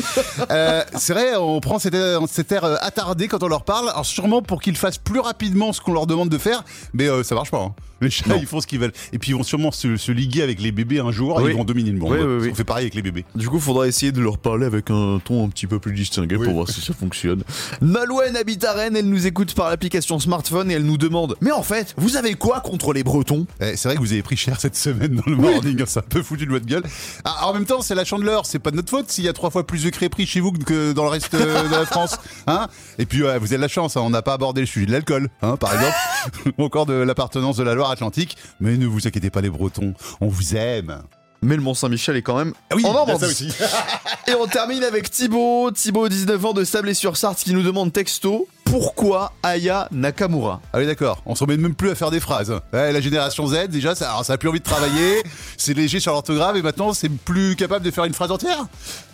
Euh, 0.50 0.82
c'est 0.96 1.12
vrai, 1.12 1.36
on 1.36 1.60
prend 1.60 1.78
cet 1.78 1.94
air, 1.94 2.20
cet 2.28 2.52
air, 2.52 2.64
euh, 2.64 2.76
attardé 2.80 3.28
quand 3.28 3.42
on 3.42 3.48
leur 3.48 3.64
parle, 3.64 3.88
alors 3.90 4.06
sûrement 4.06 4.42
pour 4.42 4.60
qu'ils 4.62 4.76
fassent 4.76 4.98
plus 4.98 5.20
rapidement 5.20 5.72
ce 5.72 5.80
qu'on 5.80 5.92
leur 5.92 6.06
demande 6.06 6.28
de 6.28 6.38
faire, 6.38 6.64
mais 6.92 7.08
euh, 7.08 7.22
ça 7.22 7.34
marche 7.34 7.50
pas. 7.50 7.58
hein. 7.60 7.74
Les 8.00 8.10
chats, 8.10 8.28
Non. 8.28 8.36
ils 8.40 8.46
font 8.46 8.60
ce 8.60 8.66
qu'ils 8.66 8.80
veulent. 8.80 8.92
Et 9.12 9.18
puis 9.18 9.30
ils 9.30 9.34
vont 9.34 9.44
sûrement 9.44 9.70
se, 9.70 9.96
se 9.96 10.12
liguer 10.12 10.42
avec 10.42 10.60
les 10.60 10.72
bébés 10.72 10.98
un 11.00 11.12
jour, 11.12 11.40
et 11.40 11.44
Oui. 11.44 11.50
ils 11.52 11.56
vont 11.56 11.64
dominer 11.64 11.90
le 11.90 11.98
monde. 11.98 12.12
Oui, 12.12 12.18
oui, 12.20 12.38
oui. 12.42 12.48
On 12.52 12.54
fait 12.54 12.64
pareil 12.64 12.84
avec 12.84 12.94
les 12.94 13.02
bébés. 13.02 13.24
Du 13.34 13.48
coup, 13.48 13.58
faudra 13.60 13.86
essayer 13.86 14.12
de 14.12 14.20
leur 14.20 14.36
parler 14.38 14.66
avec 14.66 14.90
un 14.90 15.20
ton 15.24 15.44
un 15.44 15.48
petit 15.48 15.66
peu 15.66 15.78
plus 15.78 15.92
distingué 15.94 16.36
pour 16.36 16.52
voir 16.52 16.68
si 16.68 16.80
ça 16.80 16.92
fonctionne. 16.92 17.42
Nolwenn 17.80 18.36
habite 18.36 18.64
à 18.64 18.72
Rennes, 18.72 18.96
elle 18.96 19.08
nous 19.08 19.26
écoute 19.26 19.54
par 19.54 19.70
l'application 19.70 20.18
smartphone 20.18 20.70
et 20.70 20.74
elle 20.74 20.84
nous 20.84 20.98
demande 20.98 21.36
Mais 21.40 21.52
en 21.52 21.62
fait, 21.62 21.94
vous 21.96 22.16
avez 22.16 22.34
quoi 22.34 22.60
contre 22.60 22.92
les 22.92 23.02
Bretons 23.04 23.23
Eh, 23.60 23.76
c'est 23.76 23.88
vrai 23.88 23.96
que 23.96 24.00
vous 24.00 24.12
avez 24.12 24.22
pris 24.22 24.36
cher 24.36 24.60
cette 24.60 24.76
semaine 24.76 25.16
dans 25.16 25.30
le 25.30 25.36
morning, 25.36 25.80
hein, 25.82 25.84
c'est 25.86 26.00
un 26.00 26.02
peu 26.02 26.22
foutu 26.22 26.46
de 26.46 26.50
votre 26.50 26.66
gueule. 26.66 26.82
Ah, 27.24 27.46
en 27.48 27.54
même 27.54 27.64
temps, 27.64 27.82
c'est 27.82 27.94
la 27.94 28.04
chandeleur, 28.04 28.46
c'est 28.46 28.58
pas 28.58 28.70
de 28.70 28.76
notre 28.76 28.90
faute 28.90 29.10
s'il 29.10 29.24
y 29.24 29.28
a 29.28 29.32
trois 29.32 29.50
fois 29.50 29.66
plus 29.66 29.84
de 29.84 29.90
crêperies 29.90 30.26
chez 30.26 30.40
vous 30.40 30.52
que 30.52 30.92
dans 30.92 31.04
le 31.04 31.10
reste 31.10 31.34
euh, 31.34 31.68
de 31.68 31.74
la 31.74 31.86
France. 31.86 32.18
Hein 32.46 32.68
Et 32.98 33.06
puis, 33.06 33.22
ouais, 33.22 33.38
vous 33.38 33.46
avez 33.46 33.56
de 33.56 33.62
la 33.62 33.68
chance, 33.68 33.96
hein, 33.96 34.02
on 34.04 34.10
n'a 34.10 34.22
pas 34.22 34.34
abordé 34.34 34.60
le 34.60 34.66
sujet 34.66 34.86
de 34.86 34.92
l'alcool, 34.92 35.28
hein, 35.42 35.56
par 35.56 35.72
exemple, 35.74 36.52
ou 36.58 36.64
encore 36.64 36.86
de 36.86 36.94
l'appartenance 36.94 37.56
de 37.56 37.62
la 37.64 37.74
Loire-Atlantique. 37.74 38.36
Mais 38.60 38.76
ne 38.76 38.86
vous 38.86 39.06
inquiétez 39.06 39.30
pas, 39.30 39.40
les 39.40 39.50
Bretons, 39.50 39.94
on 40.20 40.28
vous 40.28 40.56
aime. 40.56 41.02
Mais 41.42 41.56
le 41.56 41.62
Mont-Saint-Michel 41.62 42.16
est 42.16 42.22
quand 42.22 42.36
même 42.38 42.54
Ah 42.70 42.76
oui, 42.76 42.86
en 42.86 42.94
Normandie. 42.94 43.20
ça 43.20 43.26
aussi. 43.26 43.48
Et 44.28 44.34
on 44.34 44.46
termine 44.46 44.82
avec 44.82 45.10
Thibaut, 45.10 45.70
Thibaut 45.72 46.08
19 46.08 46.42
ans 46.46 46.52
de 46.54 46.64
Sablé-sur-Sarthe 46.64 47.38
qui 47.38 47.52
nous 47.52 47.62
demande 47.62 47.92
texto 47.92 48.48
pourquoi 48.78 49.30
Aya 49.44 49.86
Nakamura 49.92 50.60
Ah 50.72 50.78
oui, 50.78 50.86
d'accord. 50.86 51.22
On 51.26 51.36
s'en 51.36 51.46
met 51.46 51.56
même 51.56 51.76
plus 51.76 51.90
à 51.90 51.94
faire 51.94 52.10
des 52.10 52.18
phrases. 52.18 52.52
Ouais, 52.72 52.90
la 52.90 53.00
génération 53.00 53.46
Z, 53.46 53.68
déjà, 53.68 53.94
ça, 53.94 54.10
alors, 54.10 54.24
ça 54.24 54.32
a 54.32 54.36
plus 54.36 54.48
envie 54.48 54.58
de 54.58 54.64
travailler. 54.64 55.22
c'est 55.56 55.74
léger 55.74 56.00
sur 56.00 56.10
l'orthographe 56.10 56.56
et 56.56 56.62
maintenant, 56.62 56.92
c'est 56.92 57.08
plus 57.08 57.54
capable 57.54 57.84
de 57.84 57.92
faire 57.92 58.04
une 58.04 58.14
phrase 58.14 58.32
entière. 58.32 58.66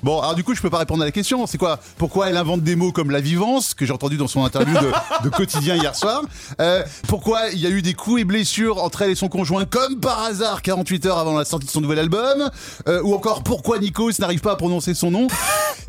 Bon, 0.03 0.19
alors 0.19 0.35
du 0.35 0.45
coup, 0.45 0.55
je 0.55 0.63
peux 0.63 0.71
pas 0.71 0.79
répondre 0.79 1.03
à 1.03 1.05
la 1.05 1.13
question. 1.13 1.47
C'est 1.47 1.59
quoi 1.59 1.79
Pourquoi 1.99 2.31
elle 2.31 2.39
invente 2.39 2.63
des 2.63 2.75
mots 2.75 2.91
comme 2.91 3.11
la 3.11 3.21
vivance, 3.21 3.75
que 3.75 3.85
j'ai 3.85 3.93
entendu 3.93 4.17
dans 4.17 4.29
son 4.29 4.47
interview 4.47 4.73
de, 4.79 4.91
de 5.25 5.29
quotidien 5.29 5.77
hier 5.77 5.95
soir 5.95 6.23
Euh, 6.59 6.83
Pourquoi 7.07 7.51
il 7.53 7.59
y 7.59 7.67
a 7.67 7.71
eu 7.71 7.83
des 7.83 7.93
coups 7.93 8.23
et 8.23 8.25
blessures 8.25 8.83
entre 8.83 9.03
elle 9.03 9.11
et 9.11 9.15
son 9.15 9.29
conjoint, 9.29 9.67
comme 9.67 10.01
par 10.01 10.23
hasard, 10.23 10.63
48 10.63 11.05
heures 11.05 11.19
avant 11.19 11.37
la 11.37 11.45
sortie 11.45 11.67
de 11.67 11.71
son 11.71 11.83
nouvel 11.83 11.99
album 11.99 12.49
Euh, 12.89 13.03
Ou 13.03 13.13
encore, 13.15 13.43
pourquoi 13.43 13.79
Nikos 13.79 14.13
n'arrive 14.21 14.41
pas 14.41 14.53
à 14.53 14.57
prononcer 14.57 14.95
son 14.95 15.11
nom? 15.11 15.27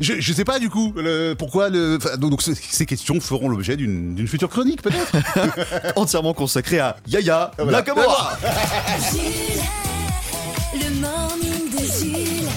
Je, 0.00 0.14
je 0.20 0.32
sais 0.34 0.44
pas 0.44 0.58
du 0.58 0.68
coup. 0.68 0.92
le- 0.96 1.34
pourquoi 1.38 1.70
le. 1.70 1.96
donc, 2.18 2.42
ces- 2.42 2.84
questions 2.86 3.18
feront 3.20 3.48
l'objet 3.62 3.76
d'une 3.76 4.26
future 4.26 4.48
chronique, 4.48 4.82
peut-être 4.82 5.12
entièrement 5.96 6.34
consacré 6.34 6.80
à 6.80 6.96
Yaya 7.06 7.52
Voilà. 7.58 7.78
Nakamura. 7.78 8.36
Jules, 9.12 9.62
le 10.74 11.00
morning 11.00 11.70
de 11.70 11.84
Jules. 11.86 12.48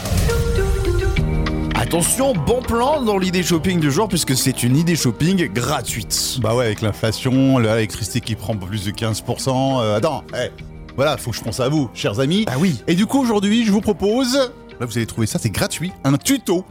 Ah, 1.75 1.81
Attention, 1.81 2.33
bon 2.33 2.61
plan 2.63 3.03
dans 3.03 3.19
l'idée 3.19 3.43
shopping 3.43 3.79
du 3.79 3.91
jour 3.91 4.07
puisque 4.07 4.35
c'est 4.35 4.63
une 4.63 4.75
idée 4.75 4.95
shopping 4.95 5.47
gratuite. 5.53 6.37
Bah 6.41 6.55
ouais, 6.55 6.65
avec 6.65 6.81
l'inflation, 6.81 7.59
l'électricité 7.59 8.19
qui 8.21 8.33
prend 8.33 8.55
plus 8.57 8.83
de 8.85 8.91
15%. 8.91 9.81
euh, 9.83 9.97
attends, 9.97 10.23
eh, 10.35 10.49
voilà, 10.95 11.17
faut 11.17 11.29
que 11.29 11.37
je 11.37 11.43
pense 11.43 11.59
à 11.59 11.69
vous, 11.69 11.87
chers 11.93 12.19
amis. 12.19 12.45
Bah 12.47 12.53
oui. 12.57 12.81
Et 12.87 12.95
du 12.95 13.05
coup, 13.05 13.21
aujourd'hui, 13.21 13.63
je 13.63 13.71
vous 13.71 13.81
propose, 13.81 14.33
là 14.79 14.87
vous 14.87 14.97
allez 14.97 15.05
trouver 15.05 15.27
ça, 15.27 15.37
c'est 15.39 15.51
gratuit, 15.51 15.91
un 16.03 16.17
tuto 16.17 16.65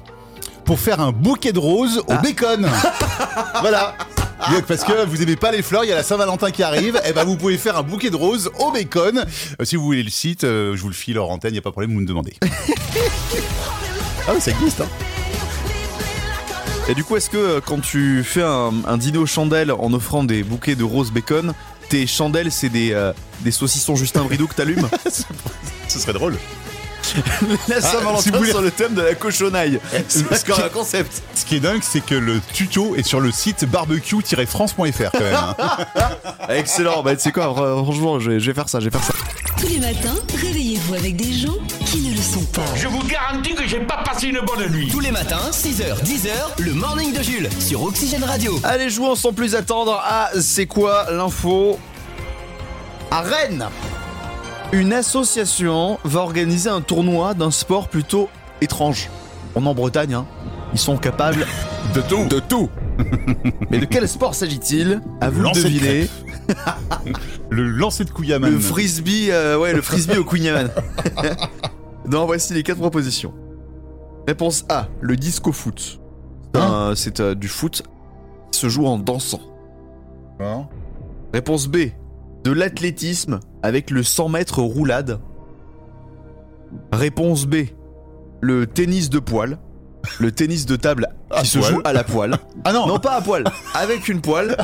pour 0.64 0.80
faire 0.80 0.98
un 1.00 1.12
bouquet 1.12 1.52
de 1.52 1.58
roses 1.58 1.98
au 1.98 2.04
Ah. 2.08 2.16
bacon. 2.16 2.66
voilà. 3.60 3.94
Parce 4.66 4.84
que 4.84 5.04
vous 5.06 5.22
aimez 5.22 5.36
pas 5.36 5.52
les 5.52 5.62
fleurs, 5.62 5.84
il 5.84 5.88
y 5.88 5.92
a 5.92 5.96
la 5.96 6.02
Saint-Valentin 6.02 6.50
qui 6.50 6.62
arrive, 6.62 7.00
et 7.06 7.12
ben 7.12 7.24
vous 7.24 7.36
pouvez 7.36 7.58
faire 7.58 7.76
un 7.78 7.82
bouquet 7.82 8.10
de 8.10 8.16
roses 8.16 8.50
au 8.58 8.70
bacon. 8.70 9.24
Euh, 9.60 9.64
si 9.64 9.76
vous 9.76 9.84
voulez 9.84 10.02
le 10.02 10.10
site, 10.10 10.44
euh, 10.44 10.76
je 10.76 10.82
vous 10.82 10.88
le 10.88 10.94
file 10.94 11.18
hors 11.18 11.30
antenne, 11.30 11.52
il 11.52 11.56
y 11.56 11.58
a 11.58 11.62
pas 11.62 11.70
de 11.70 11.74
problème, 11.74 11.94
vous 11.94 12.00
me 12.00 12.06
demandez. 12.06 12.34
ah 12.42 14.32
oui, 14.34 14.40
ça 14.40 14.50
existe, 14.50 14.80
hein. 14.80 14.88
Et 16.86 16.94
du 16.94 17.02
coup, 17.02 17.16
est-ce 17.16 17.30
que 17.30 17.38
euh, 17.38 17.60
quand 17.64 17.80
tu 17.80 18.22
fais 18.22 18.42
un, 18.42 18.72
un 18.86 18.98
dîner 18.98 19.16
aux 19.16 19.26
chandelles 19.26 19.72
en 19.72 19.92
offrant 19.94 20.22
des 20.22 20.42
bouquets 20.42 20.74
de 20.74 20.84
roses 20.84 21.10
bacon, 21.10 21.54
tes 21.88 22.06
chandelles 22.06 22.52
c'est 22.52 22.68
des, 22.68 22.92
euh, 22.92 23.12
des 23.40 23.50
saucissons 23.50 23.96
Justin 23.96 24.24
Bridou 24.24 24.46
que 24.46 24.54
t'allumes? 24.54 24.88
Ce 25.88 25.98
serait 25.98 26.12
drôle. 26.12 26.36
La 27.68 27.80
Saint-Valentin 27.80 28.20
si 28.22 28.30
vous 28.30 28.38
voulez- 28.38 28.50
sur 28.50 28.60
le 28.62 28.70
thème 28.70 28.94
de 28.94 29.02
la 29.02 29.14
cochonaille. 29.14 29.80
C'est 30.08 30.24
parce 30.26 30.42
encore 30.44 30.56
que- 30.58 30.62
un 30.62 30.68
concept. 30.68 31.22
Ce 31.34 31.44
qui 31.44 31.56
est 31.56 31.60
dingue, 31.60 31.80
c'est 31.82 32.04
que 32.04 32.14
le 32.14 32.40
tuto 32.52 32.94
est 32.96 33.02
sur 33.02 33.20
le 33.20 33.30
site 33.30 33.64
barbecue-france.fr 33.64 35.10
quand 35.12 35.20
même. 35.20 35.34
hein. 35.34 35.56
Excellent, 36.48 37.02
bah 37.02 37.14
tu 37.16 37.22
sais 37.22 37.32
quoi, 37.32 37.46
fr- 37.46 37.82
franchement, 37.84 38.18
je 38.20 38.30
vais, 38.32 38.40
je 38.40 38.46
vais 38.50 38.54
faire 38.54 38.68
ça, 38.68 38.80
je 38.80 38.86
vais 38.86 38.90
faire 38.90 39.04
ça. 39.04 39.14
Tous 39.58 39.68
les 39.68 39.78
matins, 39.78 40.14
réveillez-vous 40.34 40.94
avec 40.94 41.16
des 41.16 41.32
gens 41.32 41.54
qui 41.86 42.00
ne 42.02 42.14
le 42.14 42.20
sont 42.20 42.44
pas. 42.52 42.62
Je 42.76 42.86
vous 42.88 43.02
garantis 43.04 43.54
que 43.54 43.66
j'ai 43.66 43.80
pas 43.80 44.02
passé 44.04 44.26
une 44.28 44.40
bonne 44.40 44.68
nuit. 44.70 44.88
Tous 44.90 45.00
les 45.00 45.10
matins, 45.10 45.40
6h, 45.52 46.02
10h, 46.04 46.30
le 46.58 46.72
morning 46.74 47.12
de 47.16 47.22
Jules 47.22 47.48
sur 47.60 47.82
Oxygène 47.82 48.24
Radio. 48.24 48.58
Allez, 48.64 48.90
jouons 48.90 49.14
sans 49.14 49.32
plus 49.32 49.54
attendre 49.54 50.00
à 50.04 50.30
C'est 50.40 50.66
quoi 50.66 51.06
l'info? 51.10 51.78
À 53.10 53.20
Rennes, 53.22 53.66
une 54.74 54.92
association 54.92 55.98
va 56.04 56.20
organiser 56.20 56.68
un 56.68 56.80
tournoi 56.80 57.34
d'un 57.34 57.50
sport 57.52 57.88
plutôt 57.88 58.28
étrange. 58.60 59.08
On 59.54 59.64
est 59.64 59.68
en 59.68 59.74
Bretagne, 59.74 60.14
hein. 60.14 60.26
Ils 60.72 60.78
sont 60.80 60.96
capables 60.96 61.46
De 61.94 62.00
tout. 62.00 62.26
de 62.26 62.40
tout. 62.40 62.68
Mais 63.70 63.78
de 63.78 63.84
quel 63.84 64.08
sport 64.08 64.34
s'agit-il? 64.34 65.00
À 65.20 65.30
vous 65.30 65.38
de 65.38 65.44
Lancer 65.44 65.62
de 65.62 65.68
deviner. 65.68 66.08
Le 67.50 67.68
lancer 67.68 68.04
de 68.04 68.10
Kouyaman. 68.10 68.50
Le 68.50 68.58
frisbee, 68.58 69.30
euh, 69.30 69.56
ouais, 69.56 69.72
le 69.72 69.80
frisbee 69.80 70.16
au 70.16 70.24
Queen 70.24 70.42
Yaman. 70.42 70.70
non, 72.10 72.26
voici 72.26 72.52
les 72.52 72.64
quatre 72.64 72.78
propositions. 72.80 73.32
Réponse 74.26 74.64
A, 74.68 74.88
le 75.00 75.14
disco 75.16 75.52
foot. 75.52 76.00
C'est 76.54 76.60
C'est 76.96 77.20
euh, 77.20 77.34
du 77.36 77.46
foot 77.46 77.84
qui 78.50 78.58
se 78.58 78.68
joue 78.68 78.86
en 78.86 78.98
dansant. 78.98 79.40
Hein 80.40 80.66
Réponse 81.32 81.68
B, 81.68 81.76
de 82.42 82.50
l'athlétisme 82.50 83.38
avec 83.64 83.90
le 83.90 84.02
100 84.02 84.28
mètres 84.28 84.60
roulade. 84.60 85.18
Réponse 86.92 87.46
B, 87.46 87.56
le 88.42 88.66
tennis 88.66 89.08
de 89.08 89.18
poil. 89.18 89.58
Le 90.20 90.30
tennis 90.30 90.66
de 90.66 90.76
table 90.76 91.08
qui 91.30 91.38
À 91.38 91.44
se 91.44 91.58
poil. 91.58 91.72
joue 91.72 91.80
à 91.84 91.94
la 91.94 92.04
poile. 92.04 92.36
Ah 92.64 92.74
non, 92.74 92.86
Non, 92.86 92.98
pas 92.98 93.12
à 93.14 93.22
poil, 93.22 93.42
avec 93.72 94.06
une 94.08 94.20
poêle. 94.20 94.54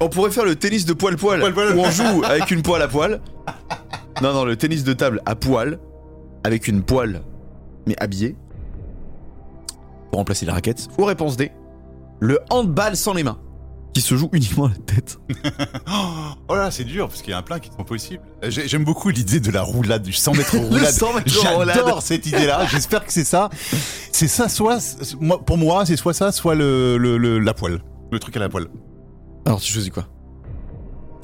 On 0.00 0.08
pourrait 0.08 0.32
faire 0.32 0.44
le 0.44 0.56
tennis 0.56 0.84
de 0.86 0.92
poil-poil, 0.92 1.38
Poil-poil. 1.38 1.76
où 1.76 1.80
on 1.80 1.90
joue 1.92 2.24
avec 2.24 2.50
une 2.50 2.62
poêle 2.62 2.82
à 2.82 2.88
poil. 2.88 3.20
Non, 4.20 4.32
non, 4.32 4.44
le 4.44 4.56
tennis 4.56 4.82
de 4.82 4.92
table 4.92 5.22
à 5.24 5.36
poil, 5.36 5.78
avec 6.42 6.66
une 6.66 6.82
poêle, 6.82 7.22
mais 7.86 7.94
habillée, 8.02 8.34
pour 10.10 10.18
remplacer 10.18 10.46
la 10.46 10.54
raquette. 10.54 10.88
Ou 10.98 11.04
réponse 11.04 11.36
D, 11.36 11.52
le 12.18 12.40
handball 12.50 12.96
sans 12.96 13.14
les 13.14 13.22
mains, 13.22 13.38
qui 14.00 14.06
se 14.06 14.14
joue 14.16 14.28
uniquement 14.32 14.66
à 14.66 14.68
la 14.68 14.76
tête. 14.76 15.18
Oh 16.50 16.54
là, 16.54 16.70
c'est 16.70 16.84
dur 16.84 17.08
parce 17.08 17.20
qu'il 17.20 17.30
y 17.32 17.34
a 17.34 17.38
un 17.38 17.42
plein 17.42 17.58
qui 17.58 17.68
sont 17.76 17.84
possibles. 17.84 18.22
J'ai- 18.42 18.68
J'aime 18.68 18.84
beaucoup 18.84 19.10
l'idée 19.10 19.38
de 19.40 19.50
la 19.50 19.60
roulade, 19.62 20.02
du 20.02 20.12
100 20.14 20.32
mètres 20.34 20.56
roulade. 20.56 20.92
100 20.92 21.12
mètres 21.14 21.54
roulade. 21.54 21.76
J'adore 21.76 22.00
cette 22.02 22.24
idée-là. 22.26 22.64
J'espère 22.70 23.04
que 23.04 23.12
c'est 23.12 23.24
ça. 23.24 23.50
C'est 24.12 24.28
ça, 24.28 24.48
soit 24.48 24.78
moi, 25.20 25.44
pour 25.44 25.58
moi, 25.58 25.84
c'est 25.84 25.96
soit 25.96 26.14
ça, 26.14 26.32
soit 26.32 26.54
le, 26.54 26.96
le- 26.96 27.18
le- 27.18 27.38
la 27.38 27.52
poêle, 27.54 27.82
le 28.10 28.18
truc 28.18 28.36
à 28.36 28.40
la 28.40 28.48
poêle. 28.48 28.68
Alors, 29.44 29.60
tu 29.60 29.70
choisis 29.72 29.90
quoi? 29.90 30.06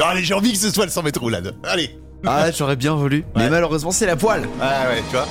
Allez, 0.02 0.22
j'ai 0.24 0.34
envie 0.34 0.52
que 0.52 0.58
ce 0.58 0.70
soit 0.70 0.84
le 0.84 0.90
100 0.90 1.02
mètres 1.04 1.20
roulade. 1.20 1.54
Allez. 1.64 1.98
Ah, 2.26 2.50
j'aurais 2.50 2.76
bien 2.76 2.94
voulu, 2.94 3.24
mais 3.36 3.48
malheureusement, 3.50 3.90
c'est 3.92 4.06
la 4.06 4.16
poêle. 4.16 4.46
Ah 4.60 4.88
ouais, 4.88 5.02
tu 5.10 5.16
vois. 5.16 5.26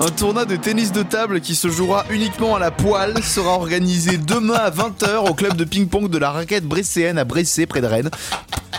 Un 0.00 0.08
tournoi 0.10 0.44
de 0.44 0.56
tennis 0.56 0.92
de 0.92 1.02
table 1.02 1.40
qui 1.40 1.54
se 1.54 1.68
jouera 1.68 2.04
uniquement 2.10 2.56
à 2.56 2.58
la 2.58 2.70
poêle 2.70 3.22
sera 3.22 3.52
organisé 3.52 4.18
demain 4.18 4.54
à 4.54 4.70
20h 4.70 5.28
au 5.30 5.34
club 5.34 5.56
de 5.56 5.64
ping-pong 5.64 6.08
de 6.10 6.18
la 6.18 6.30
raquette 6.30 6.64
bresséenne 6.64 7.16
à 7.16 7.24
Bressé, 7.24 7.66
près 7.66 7.80
de 7.80 7.86
Rennes. 7.86 8.10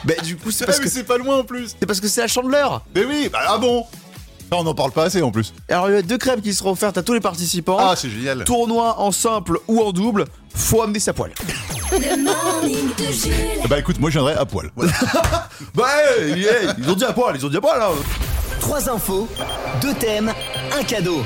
Bah, 0.04 0.14
du 0.24 0.36
coup, 0.36 0.52
c'est 0.52 0.66
Ah, 0.66 0.68
parce 0.68 0.80
mais 0.80 0.86
que 0.86 0.92
c'est 0.92 1.04
pas 1.04 1.18
loin 1.18 1.40
en 1.40 1.44
plus. 1.44 1.76
c'est 1.80 1.86
parce 1.86 2.00
que 2.02 2.08
c'est 2.08 2.22
la 2.22 2.28
chandeleur. 2.28 2.84
Mais 2.94 3.06
oui, 3.06 3.30
bah, 3.32 3.40
ah 3.48 3.58
bon. 3.58 3.86
On 4.52 4.64
n'en 4.64 4.76
parle 4.76 4.92
pas 4.92 5.06
assez 5.06 5.22
en 5.24 5.32
plus. 5.32 5.54
Alors, 5.70 5.90
il 5.90 5.96
y 5.96 5.98
a 5.98 6.02
deux 6.04 6.18
crêpes 6.20 6.42
qui 6.42 6.54
seront 6.54 6.72
offertes 6.72 6.98
à 6.98 7.02
tous 7.04 7.14
les 7.14 7.20
participants. 7.20 7.78
Ah, 7.80 7.96
c'est 7.98 8.10
génial. 8.10 8.44
Tournoi 8.44 9.00
en 9.00 9.12
simple 9.12 9.58
ou 9.68 9.82
en 9.82 9.92
double, 9.92 10.26
faut 10.54 10.82
amener 10.84 11.00
sa 11.00 11.14
poêle. 11.14 11.34
Le 11.92 12.24
morning 12.24 12.90
de 12.98 13.12
Jules. 13.12 13.68
Bah 13.70 13.80
écoute, 13.80 14.00
moi 14.00 14.10
je 14.10 14.16
viendrai 14.20 14.34
à 14.34 14.46
poil. 14.46 14.70
Voilà. 14.76 14.92
Bah, 15.74 15.88
hey, 16.20 16.44
hey, 16.44 16.68
ils 16.78 16.90
ont 16.90 16.94
dit 16.96 17.04
à 17.06 17.12
poil, 17.14 17.36
ils 17.38 17.46
ont 17.46 17.50
dit 17.50 17.58
à 17.58 17.62
poil 17.62 17.82
hein. 17.82 17.90
Trois 18.60 18.90
infos, 18.90 19.28
deux 19.82 19.94
thèmes, 19.94 20.32
un 20.78 20.84
cadeau. 20.84 21.24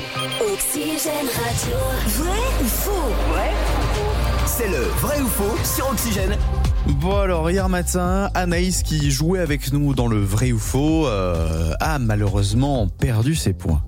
Oxygène 0.53 1.25
Radio. 1.25 1.77
Vrai 2.17 2.39
ou 2.61 2.65
faux? 2.65 2.91
C'est 4.45 4.67
le 4.67 4.83
vrai 4.99 5.21
ou 5.21 5.27
faux 5.27 5.57
sur 5.63 5.89
Oxygène. 5.89 6.37
Bon 7.01 7.17
alors 7.17 7.49
hier 7.49 7.67
matin, 7.67 8.29
Anaïs 8.35 8.83
qui 8.83 9.09
jouait 9.09 9.39
avec 9.39 9.73
nous 9.73 9.95
dans 9.95 10.07
le 10.07 10.21
vrai 10.21 10.51
ou 10.51 10.59
faux 10.59 11.07
euh, 11.07 11.73
a 11.79 11.97
malheureusement 11.97 12.87
perdu 12.87 13.33
ses 13.33 13.53
points. 13.53 13.81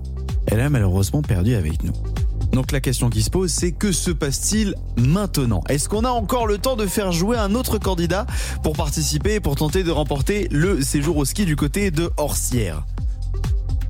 Elle 0.46 0.60
a 0.60 0.68
malheureusement 0.68 1.22
perdu 1.22 1.54
avec 1.54 1.84
nous. 1.84 1.92
Donc 2.52 2.72
la 2.72 2.80
question 2.80 3.08
qui 3.08 3.22
se 3.22 3.30
pose 3.30 3.52
c'est 3.52 3.72
que 3.72 3.92
se 3.92 4.10
passe-t-il 4.10 4.74
maintenant? 4.96 5.62
Est-ce 5.68 5.88
qu'on 5.88 6.04
a 6.04 6.10
encore 6.10 6.46
le 6.48 6.58
temps 6.58 6.76
de 6.76 6.86
faire 6.86 7.12
jouer 7.12 7.36
un 7.36 7.54
autre 7.54 7.78
candidat 7.78 8.26
pour 8.64 8.72
participer 8.72 9.34
et 9.34 9.40
pour 9.40 9.54
tenter 9.54 9.84
de 9.84 9.92
remporter 9.92 10.48
le 10.50 10.82
séjour 10.82 11.18
au 11.18 11.24
ski 11.24 11.44
du 11.44 11.54
côté 11.54 11.92
de 11.92 12.10
Horsière 12.16 12.84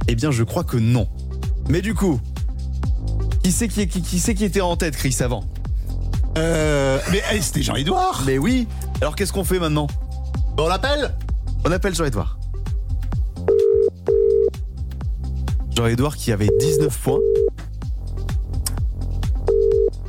Eh 0.08 0.14
bien 0.14 0.30
je 0.30 0.42
crois 0.42 0.64
que 0.64 0.76
non. 0.76 1.08
Mais 1.68 1.80
du 1.80 1.94
coup, 1.94 2.20
qui 3.42 3.52
c'est 3.52 3.68
qui, 3.68 3.86
qui, 3.88 4.02
qui, 4.02 4.18
c'est 4.18 4.34
qui 4.34 4.44
était 4.44 4.60
en 4.60 4.76
tête 4.76 4.96
Chris 4.96 5.16
avant 5.20 5.44
Euh, 6.38 6.98
mais 7.10 7.22
hey, 7.30 7.42
c'était 7.42 7.62
Jean-Edouard. 7.62 8.22
Mais 8.26 8.38
oui 8.38 8.66
Alors 9.00 9.16
qu'est-ce 9.16 9.32
qu'on 9.32 9.44
fait 9.44 9.58
maintenant 9.58 9.86
On 10.58 10.68
l'appelle 10.68 11.14
On 11.64 11.72
appelle 11.72 11.94
Jean-Edouard. 11.94 12.38
Jean-Edouard 15.76 16.16
qui 16.16 16.32
avait 16.32 16.50
19 16.60 16.96
points. 16.98 17.18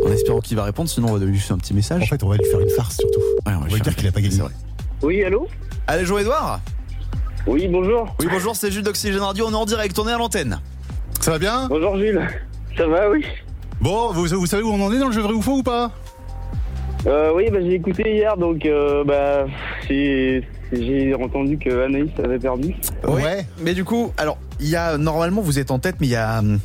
En 0.06 0.12
espérant 0.12 0.42
qu'il 0.42 0.58
va 0.58 0.64
répondre, 0.64 0.90
sinon 0.90 1.10
on 1.10 1.18
va 1.18 1.26
lui 1.26 1.40
faire 1.40 1.56
un 1.56 1.60
petit 1.60 1.74
message. 1.74 2.04
En 2.04 2.06
fait, 2.08 2.24
on 2.24 2.30
va 2.30 2.36
lui 2.38 2.46
faire 2.46 2.60
une 2.60 2.70
farce 2.70 2.98
surtout. 2.98 3.22
Ouais, 3.46 3.54
on 3.56 3.60
va 3.60 3.66
lui 3.68 3.74
faire 3.76 3.84
dire 3.84 3.96
qu'il 3.96 4.08
a 4.08 4.12
pas 4.12 4.22
gagné. 4.22 4.42
Oui, 5.02 5.24
allô 5.24 5.48
Allez, 5.88 6.06
Jean-Edouard 6.06 6.60
Oui, 7.48 7.68
bonjour. 7.68 8.14
Oui, 8.20 8.28
bonjour, 8.30 8.56
c'est 8.56 8.72
Jules 8.72 8.84
d'Oxygène 8.84 9.20
Radio, 9.22 9.48
on 9.48 9.52
est 9.52 9.56
en 9.56 9.66
direct, 9.66 9.98
on 10.00 10.08
est 10.08 10.12
à 10.14 10.18
l'antenne. 10.18 10.60
Ça 11.24 11.32
va 11.32 11.40
bien 11.40 11.68
Bonjour 11.70 11.98
Jules. 11.98 12.22
Ça 12.76 12.86
va, 12.86 13.10
oui 13.10 13.24
Bon, 13.80 14.12
vous, 14.12 14.26
vous 14.28 14.46
savez 14.46 14.62
où 14.62 14.68
on 14.68 14.86
en 14.86 14.92
est 14.92 15.00
dans 15.00 15.08
le 15.08 15.14
jeu 15.14 15.22
vrai 15.22 15.32
ou 15.32 15.42
faux 15.42 15.60
ou 15.60 15.64
pas 15.64 15.90
euh, 17.08 17.32
Oui, 17.34 17.46
bah, 17.50 17.60
j'ai 17.62 17.76
écouté 17.76 18.14
hier, 18.14 18.36
donc 18.36 18.66
euh, 18.66 19.06
bah, 19.06 19.46
j'ai 19.88 20.46
j'ai 20.74 21.16
entendu 21.16 21.58
que 21.58 21.86
Anaïs 21.86 22.10
avait 22.22 22.40
perdu. 22.40 22.76
Ouais. 23.08 23.46
Mais 23.62 23.74
du 23.74 23.86
coup, 23.86 24.12
alors, 24.18 24.38
il 24.60 24.68
y 24.68 24.76
a, 24.76 24.98
normalement 24.98 25.40
vous 25.40 25.60
êtes 25.60 25.72
en 25.72 25.80
tête, 25.80 25.96
mais 26.02 26.08
il 26.08 26.10
y 26.12 26.18
a, 26.18 26.42
il 26.44 26.60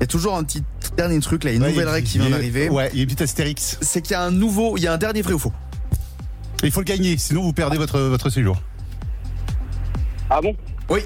y 0.00 0.04
a 0.04 0.06
toujours 0.06 0.36
un 0.36 0.44
petit 0.44 0.62
dernier 0.96 1.18
truc 1.18 1.42
là, 1.42 1.50
une 1.50 1.64
Ouais, 1.64 1.70
nouvelle 1.70 1.88
règle 1.88 2.06
qui 2.06 2.18
vient 2.20 2.30
d'arriver. 2.30 2.68
Ouais, 2.68 2.90
il 2.92 2.98
y 2.98 3.00
a 3.00 3.02
une 3.02 3.08
petite 3.08 3.22
astérix. 3.22 3.78
C'est 3.80 4.00
qu'il 4.00 4.12
y 4.12 4.14
a 4.14 4.22
un 4.22 4.30
nouveau, 4.30 4.76
il 4.76 4.84
y 4.84 4.86
a 4.86 4.92
un 4.92 4.98
dernier 4.98 5.22
vrai 5.22 5.32
ou 5.32 5.40
faux. 5.40 5.52
Il 6.62 6.70
faut 6.70 6.82
le 6.82 6.84
gagner, 6.84 7.18
sinon 7.18 7.42
vous 7.42 7.52
perdez 7.52 7.78
votre, 7.78 7.98
votre 7.98 8.30
séjour. 8.30 8.58
Ah 10.30 10.40
bon? 10.40 10.54
Oui. 10.88 11.00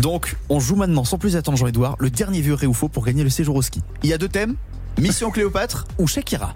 Donc, 0.00 0.36
on 0.48 0.60
joue 0.60 0.76
maintenant, 0.76 1.04
sans 1.04 1.18
plus 1.18 1.36
attendre 1.36 1.56
Jean-Edouard, 1.56 1.96
le 1.98 2.10
dernier 2.10 2.40
vieux 2.40 2.54
vrai 2.54 2.66
ou 2.66 2.74
faux 2.74 2.88
pour 2.88 3.04
gagner 3.04 3.24
le 3.24 3.30
séjour 3.30 3.56
au 3.56 3.62
ski. 3.62 3.80
Il 4.02 4.10
y 4.10 4.12
a 4.12 4.18
deux 4.18 4.28
thèmes, 4.28 4.54
Mission 5.00 5.30
Cléopâtre 5.30 5.86
ou 5.98 6.06
Shakira. 6.06 6.54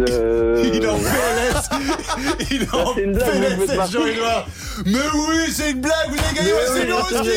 euh... 0.00 0.62
Il 0.74 0.82
est 0.84 0.88
en 0.88 0.96
PLS 0.98 2.48
Il 2.50 2.62
est 2.62 2.74
en 2.74 2.96
une 2.96 3.12
blague, 3.12 3.58
PLS. 3.66 3.90
Jean-Edouard 3.90 4.46
Mais 4.86 4.92
oui, 5.28 5.52
c'est 5.52 5.70
une 5.72 5.80
blague, 5.80 6.08
vous 6.10 6.18
avez 6.18 6.34
gagné 6.34 6.50
oui, 6.52 6.80
séjour 6.80 6.98
au 7.00 7.04
ski. 7.04 7.30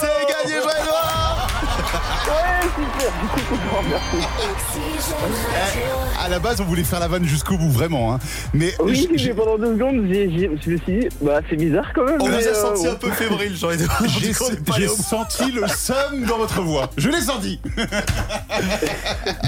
C'est 0.00 0.42
gagné 0.48 0.60
Jean-Edouard 0.62 1.03
super. 2.24 3.12
Merci. 3.88 4.08
À 6.18 6.28
la 6.28 6.38
base, 6.38 6.60
on 6.60 6.64
voulait 6.64 6.84
faire 6.84 7.00
la 7.00 7.08
vanne 7.08 7.24
jusqu'au 7.24 7.56
bout, 7.58 7.68
vraiment. 7.70 8.14
Hein. 8.14 8.18
Mais 8.54 8.72
Oui, 8.82 8.94
j- 9.16 9.26
mais 9.28 9.34
pendant 9.34 9.58
deux 9.58 9.74
secondes, 9.74 10.06
j'ai- 10.08 10.30
j'ai- 10.30 10.50
je 10.64 10.70
me 10.70 10.76
suis 10.78 11.00
dit, 11.00 11.08
bah 11.20 11.40
c'est 11.48 11.56
bizarre 11.56 11.92
quand 11.94 12.04
même. 12.04 12.16
On 12.20 12.28
mais, 12.28 12.40
vous 12.40 12.48
a 12.48 12.50
euh, 12.50 12.54
senti 12.54 12.86
un 12.86 12.94
peu 12.94 13.10
fébrile, 13.10 13.54
j'ai 13.54 13.86
pas 13.86 14.74
allé 14.74 14.86
j'ai 14.86 14.88
senti 14.88 15.50
le 15.52 15.66
seum 15.68 16.24
dans 16.26 16.38
votre 16.38 16.62
voix. 16.62 16.90
Je 16.96 17.08
l'ai 17.10 17.20
senti. 17.20 17.60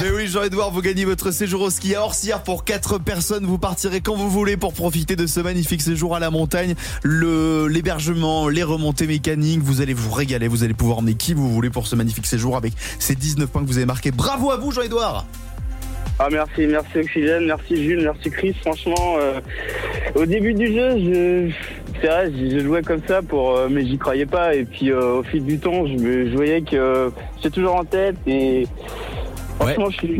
Mais 0.02 0.10
oui, 0.14 0.26
Jean-Edouard, 0.26 0.70
vous 0.70 0.82
gagnez 0.82 1.04
votre 1.04 1.30
séjour 1.30 1.62
au 1.62 1.70
ski 1.70 1.94
à 1.94 2.02
Orsières 2.02 2.42
pour 2.42 2.64
4 2.64 2.98
personnes. 2.98 3.46
Vous 3.46 3.58
partirez 3.58 4.00
quand 4.00 4.14
vous 4.16 4.28
voulez 4.30 4.56
pour 4.56 4.72
profiter 4.72 5.16
de 5.16 5.26
ce 5.26 5.40
magnifique 5.40 5.80
séjour 5.82 6.14
à 6.16 6.20
la 6.20 6.30
montagne. 6.30 6.74
Le, 7.02 7.66
l'hébergement, 7.68 8.48
les 8.48 8.62
remontées 8.62 9.06
mécaniques. 9.06 9.62
Vous 9.62 9.80
allez 9.80 9.94
vous 9.94 10.10
régaler. 10.12 10.48
Vous 10.48 10.64
allez 10.64 10.74
pouvoir 10.74 10.98
emmener 10.98 11.14
qui 11.14 11.34
vous 11.34 11.48
voulez 11.50 11.70
pour 11.70 11.86
ce 11.86 11.96
magnifique 11.96 12.26
séjour 12.26 12.56
avec 12.56 12.65
ces 12.98 13.14
19 13.14 13.48
points 13.50 13.62
que 13.62 13.66
vous 13.66 13.76
avez 13.76 13.86
marqués. 13.86 14.10
Bravo 14.10 14.50
à 14.50 14.56
vous, 14.56 14.70
Jean-Edouard. 14.72 15.26
Ah 16.18 16.28
merci, 16.32 16.66
merci 16.66 16.98
Oxygène, 16.98 17.44
merci 17.46 17.76
Jules, 17.84 18.00
merci 18.02 18.30
Chris. 18.30 18.54
Franchement, 18.62 19.16
euh, 19.20 19.38
au 20.14 20.24
début 20.24 20.54
du 20.54 20.68
jeu, 20.68 20.96
je, 20.98 21.50
c'est 22.00 22.06
vrai, 22.06 22.32
je, 22.32 22.58
je 22.58 22.64
jouais 22.64 22.80
comme 22.80 23.02
ça 23.06 23.20
pour, 23.20 23.54
euh, 23.54 23.68
mais 23.70 23.84
j'y 23.84 23.98
croyais 23.98 24.24
pas. 24.24 24.54
Et 24.54 24.64
puis 24.64 24.90
euh, 24.90 25.18
au 25.18 25.22
fil 25.22 25.44
du 25.44 25.58
temps, 25.58 25.86
je, 25.86 25.92
me- 25.92 26.30
je 26.30 26.34
voyais 26.34 26.62
que 26.62 26.74
euh, 26.76 27.10
j'étais 27.36 27.50
toujours 27.50 27.74
en 27.74 27.84
tête 27.84 28.16
et 28.26 28.66
franchement, 29.60 29.90
je 29.90 29.96
suis. 29.98 30.18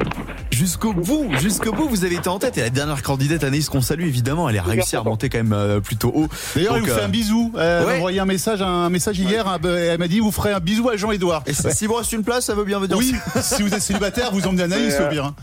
Jusqu'au 0.57 0.95
bout, 0.95 1.31
jusqu'au 1.39 1.71
bout, 1.71 1.87
vous 1.87 2.07
avez 2.07 2.15
été 2.15 2.31
en 2.31 2.39
tête. 2.39 2.57
Et 2.57 2.63
la 2.63 2.71
dernière 2.71 3.03
candidate, 3.03 3.45
Anaïs, 3.45 3.69
qu'on 3.69 3.83
salue 3.83 4.05
évidemment, 4.07 4.49
elle 4.49 4.57
a 4.57 4.63
réussi 4.63 4.97
à 4.97 5.01
remonter 5.01 5.29
quand 5.29 5.37
même 5.37 5.53
euh, 5.53 5.81
plutôt 5.81 6.11
haut. 6.15 6.29
D'ailleurs, 6.55 6.77
elle 6.77 6.81
vous 6.83 6.87
fait 6.89 7.03
euh, 7.03 7.05
un 7.05 7.09
bisou. 7.09 7.53
Euh, 7.57 7.81
Elle 7.81 7.87
ouais. 7.87 7.93
m'a 7.93 7.99
envoyé 7.99 8.21
un 8.21 8.25
message, 8.25 8.63
un 8.63 8.89
message 8.89 9.19
hier. 9.19 9.47
un- 9.47 9.59
Elle 9.63 9.99
m'a 9.99 10.09
dit 10.09 10.19
vous 10.19 10.33
ferez 10.33 10.53
un 10.55 10.61
bisou 10.61 10.89
à 10.89 10.97
Jean-Edouard. 10.97 11.43
Et 11.47 11.53
ça, 11.53 11.71
si 11.73 11.87
vous 11.87 11.93
reste 11.93 12.13
une 12.13 12.25
place, 12.25 12.47
ça 12.47 12.55
veut 12.55 12.65
bien 12.65 12.79
venir. 12.79 12.97
Oui, 12.97 13.15
si 13.43 13.63
vous 13.63 13.75
êtes 13.75 13.83
célibataire, 13.83 14.33
vous 14.33 14.47
emmenez 14.47 14.63
Anaïs 14.63 14.95
au 14.99 15.11
pire. 15.11 15.35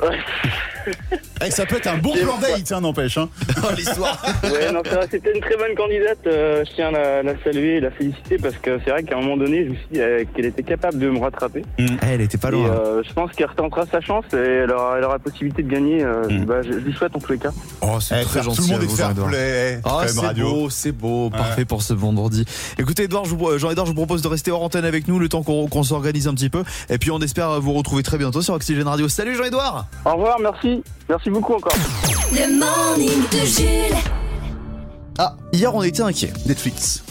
hein. 1.40 1.44
Eh, 1.46 1.50
ça 1.50 1.66
peut 1.66 1.76
être 1.76 1.86
un 1.88 1.98
bon 1.98 2.12
plan 2.12 2.38
date, 2.38 2.70
hein, 2.72 2.80
n'empêche. 2.80 3.18
Hein. 3.18 3.28
Oh, 3.66 3.68
l'histoire. 3.76 4.22
Ouais, 4.44 4.70
non, 4.72 4.80
c'est 4.84 4.94
vrai, 4.94 5.08
c'était 5.10 5.32
une 5.34 5.40
très 5.40 5.56
bonne 5.56 5.74
candidate. 5.74 6.18
euh, 6.26 6.62
je 6.68 6.74
tiens 6.74 6.88
à 6.88 6.90
la, 6.90 7.22
la 7.22 7.32
saluer 7.42 7.76
et 7.76 7.80
la 7.80 7.90
féliciter 7.90 8.36
parce 8.36 8.56
que 8.56 8.78
c'est 8.84 8.90
vrai 8.90 9.02
qu'à 9.04 9.16
un 9.16 9.20
moment 9.22 9.36
donné, 9.38 9.64
je 9.64 9.70
me 9.70 9.74
suis 9.74 9.86
dit 9.92 10.00
euh, 10.00 10.24
qu'elle 10.34 10.44
était 10.46 10.62
capable 10.62 10.98
de 10.98 11.08
me 11.08 11.18
rattraper. 11.18 11.62
Elle 12.02 12.20
était 12.20 12.36
pas 12.36 12.48
Et 12.48 12.52
loin. 12.52 12.68
euh, 12.68 13.02
je 13.06 13.12
pense 13.14 13.30
qu'elle 13.32 13.46
retentera 13.48 13.86
sa 13.90 14.00
chance 14.02 14.24
et 14.34 14.36
elle 14.36 14.70
aura, 14.70 14.98
elle 14.98 15.04
aura 15.04 15.14
la 15.14 15.18
possibilité 15.18 15.62
de 15.62 15.70
gagner. 15.70 16.02
euh, 16.04 16.24
Mm. 16.28 16.44
bah, 16.44 16.62
je, 16.62 16.72
je 16.72 16.78
lui 16.78 16.92
souhaite 16.92 17.14
en 17.16 17.18
tous 17.20 17.32
les 17.32 17.38
cas. 17.38 17.50
Oh, 17.80 17.98
c'est 18.00 18.16
Eh, 18.20 18.24
très 18.24 18.34
faire 18.34 18.42
gentil. 18.44 18.56
tout 18.58 18.62
le 18.64 18.72
monde 18.72 18.80
à 18.80 18.84
est 18.84 18.86
vous, 18.86 18.96
fair 18.96 19.14
play. 19.14 19.80
Ah, 19.84 19.98
quand 20.02 20.08
c'est 20.08 20.20
radio. 20.26 20.50
beau, 20.50 20.70
c'est 20.70 20.92
beau, 20.92 21.30
parfait 21.30 21.64
pour 21.64 21.82
ce 21.82 21.94
vendredi. 21.94 22.44
Écoutez, 22.78 23.04
Edouard, 23.04 23.24
je 23.24 23.34
vous, 23.34 23.48
euh, 23.48 23.58
Jean-Edouard, 23.58 23.86
je 23.86 23.90
vous 23.92 23.96
propose 23.96 24.20
de 24.22 24.28
rester 24.28 24.50
hors 24.50 24.62
antenne 24.62 24.84
avec 24.84 25.08
nous 25.08 25.18
le 25.18 25.28
temps 25.28 25.42
qu'on 25.42 25.68
qu'on 25.68 25.82
s'organise 25.82 26.28
un 26.28 26.34
petit 26.34 26.50
peu. 26.50 26.62
Et 26.90 26.98
puis 26.98 27.10
on 27.10 27.18
espère 27.20 27.60
vous 27.60 27.72
retrouver 27.72 28.02
très 28.02 28.18
bientôt 28.18 28.42
sur 28.42 28.54
Oxygène 28.54 28.88
Radio. 28.88 29.08
Salut 29.08 29.34
Jean-Edouard 29.36 29.86
Au 30.04 30.12
revoir, 30.12 30.38
merci. 30.40 30.82
Merci 31.08 31.23
beaucoup 31.30 31.54
encore. 31.54 31.74
Le 32.32 32.58
morning 32.58 33.22
de 33.30 33.46
Jules. 33.46 33.96
Ah, 35.18 35.36
hier 35.52 35.74
on 35.74 35.82
était 35.82 36.02
inquiet. 36.02 36.32
Netflix. 36.46 37.03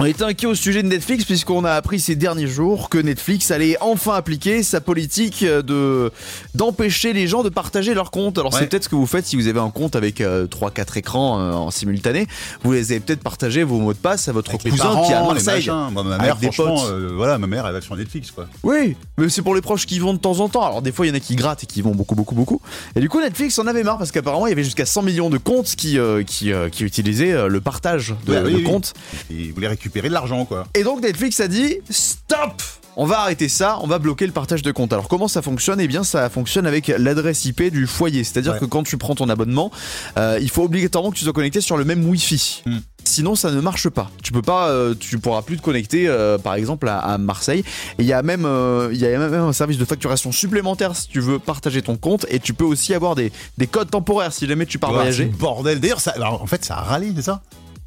On 0.00 0.04
était 0.04 0.22
inquiet 0.22 0.46
au 0.46 0.54
sujet 0.54 0.84
de 0.84 0.88
Netflix 0.88 1.24
puisqu'on 1.24 1.64
a 1.64 1.72
appris 1.72 1.98
ces 1.98 2.14
derniers 2.14 2.46
jours 2.46 2.88
que 2.88 2.98
Netflix 2.98 3.50
allait 3.50 3.76
enfin 3.80 4.14
appliquer 4.14 4.62
sa 4.62 4.80
politique 4.80 5.44
de 5.44 6.12
d'empêcher 6.54 7.12
les 7.12 7.26
gens 7.26 7.42
de 7.42 7.48
partager 7.48 7.94
leurs 7.94 8.12
comptes. 8.12 8.38
Alors 8.38 8.52
Ouais. 8.54 8.60
c'est 8.60 8.66
peut-être 8.68 8.84
ce 8.84 8.88
que 8.88 8.94
vous 8.94 9.06
faites 9.06 9.26
si 9.26 9.34
vous 9.34 9.48
avez 9.48 9.58
un 9.58 9.70
compte 9.70 9.96
avec 9.96 10.20
3-4 10.20 10.98
écrans 10.98 11.40
euh, 11.40 11.52
en 11.52 11.72
simultané. 11.72 12.28
Vous 12.62 12.72
les 12.74 12.92
avez 12.92 13.00
peut-être 13.00 13.24
partagé 13.24 13.64
vos 13.64 13.78
mots 13.80 13.92
de 13.92 13.98
passe 13.98 14.28
à 14.28 14.32
votre 14.32 14.50
Avec 14.50 14.62
les 14.62 14.70
cousin 14.70 14.84
parents, 14.84 15.04
qui 15.06 15.10
est 15.12 15.14
à 15.16 15.20
les 15.22 15.26
Marseille. 15.26 15.66
Moi, 15.90 16.04
ma 16.04 16.18
mère, 16.18 16.36
des 16.36 16.46
franchement, 16.52 16.76
potes. 16.76 16.90
euh, 16.92 17.10
voilà, 17.16 17.36
ma 17.38 17.48
mère, 17.48 17.66
elle 17.66 17.72
va 17.72 17.80
sur 17.80 17.96
Netflix, 17.96 18.30
quoi. 18.30 18.46
Oui, 18.62 18.94
mais 19.16 19.28
c'est 19.28 19.42
pour 19.42 19.56
les 19.56 19.60
proches 19.62 19.84
qui 19.86 19.98
vont 19.98 20.14
de 20.14 20.20
temps 20.20 20.38
en 20.38 20.48
temps. 20.48 20.64
Alors 20.64 20.80
des 20.80 20.92
fois, 20.92 21.06
il 21.06 21.08
y 21.08 21.12
en 21.12 21.16
a 21.16 21.20
qui 21.20 21.34
grattent 21.34 21.64
et 21.64 21.66
qui 21.66 21.82
vont 21.82 21.94
beaucoup, 21.96 22.14
beaucoup, 22.14 22.36
beaucoup. 22.36 22.60
Et 22.94 23.00
du 23.00 23.08
coup, 23.08 23.20
Netflix 23.20 23.58
en 23.58 23.66
avait 23.66 23.82
marre 23.82 23.98
parce 23.98 24.12
qu'apparemment, 24.12 24.46
il 24.46 24.50
y 24.50 24.52
avait 24.52 24.62
jusqu'à 24.64 24.86
100 24.86 25.02
millions 25.02 25.28
de 25.28 25.38
comptes 25.38 25.74
qui, 25.76 25.98
euh, 25.98 26.22
qui, 26.22 26.52
euh, 26.52 26.68
qui 26.68 26.84
utilisaient 26.84 27.32
euh, 27.32 27.48
le 27.48 27.60
partage 27.60 28.14
de, 28.26 28.32
Ouais, 28.32 28.42
oui, 28.44 28.52
de 28.52 28.56
oui. 28.58 28.62
comptes. 28.62 28.94
Et 29.32 29.34
ils 29.34 29.52
voulaient 29.52 29.66
récupérer 29.88 30.08
de 30.08 30.14
l'argent, 30.14 30.44
quoi. 30.44 30.66
Et 30.74 30.82
donc 30.84 31.02
Netflix 31.02 31.40
a 31.40 31.48
dit 31.48 31.76
stop 31.90 32.62
on 33.00 33.06
va 33.06 33.20
arrêter 33.20 33.48
ça, 33.48 33.78
on 33.82 33.86
va 33.86 34.00
bloquer 34.00 34.26
le 34.26 34.32
partage 34.32 34.62
de 34.62 34.72
comptes. 34.72 34.92
Alors 34.92 35.06
comment 35.06 35.28
ça 35.28 35.40
fonctionne? 35.40 35.78
Eh 35.80 35.86
bien 35.86 36.02
ça 36.02 36.28
fonctionne 36.28 36.66
avec 36.66 36.88
l'adresse 36.88 37.44
IP 37.44 37.70
du 37.70 37.86
foyer. 37.86 38.24
C'est-à-dire 38.24 38.54
Ouais. 38.54 38.58
que 38.58 38.64
quand 38.64 38.82
tu 38.82 38.98
prends 38.98 39.14
ton 39.14 39.28
abonnement, 39.28 39.70
euh, 40.18 40.36
il 40.42 40.50
faut 40.50 40.64
obligatoirement 40.64 41.12
que 41.12 41.16
tu 41.16 41.22
sois 41.22 41.32
connecté 41.32 41.60
sur 41.60 41.76
le 41.76 41.84
même 41.84 42.04
Wi-Fi. 42.04 42.62
Hmm. 42.66 42.78
Sinon 43.04 43.36
ça 43.36 43.52
ne 43.52 43.60
marche 43.60 43.88
pas. 43.88 44.10
Tu 44.24 44.32
peux 44.32 44.42
pas, 44.42 44.70
euh, 44.70 44.96
tu 44.98 45.16
pourras 45.20 45.42
plus 45.42 45.58
te 45.58 45.62
connecter 45.62 46.08
euh, 46.08 46.38
par 46.38 46.54
exemple 46.56 46.88
à, 46.88 46.98
à 46.98 47.18
Marseille. 47.18 47.60
Et 47.60 48.02
il 48.02 48.06
y 48.06 48.12
a 48.12 48.22
même, 48.24 48.44
euh, 48.44 48.88
y 48.92 49.06
a 49.06 49.16
même 49.16 49.32
un 49.32 49.52
service 49.52 49.78
de 49.78 49.84
facturation 49.84 50.32
supplémentaire 50.32 50.96
si 50.96 51.06
tu 51.06 51.20
veux 51.20 51.38
partager 51.38 51.82
ton 51.82 51.96
compte. 51.96 52.26
Et 52.30 52.40
tu 52.40 52.52
peux 52.52 52.64
aussi 52.64 52.94
avoir 52.94 53.14
des, 53.14 53.30
des 53.58 53.68
codes 53.68 53.92
temporaires 53.92 54.32
si 54.32 54.48
jamais 54.48 54.66
tu 54.66 54.80
pars 54.80 54.90
Voilà, 54.90 55.04
voyager. 55.04 55.26
bordel. 55.26 55.78
D'ailleurs, 55.78 56.00
alors, 56.16 56.42
en 56.42 56.46
fait, 56.48 56.64
ça 56.64 56.76
a 56.78 56.82
râlé, 56.82 57.12
c'est 57.14 57.22
ça? 57.22 57.42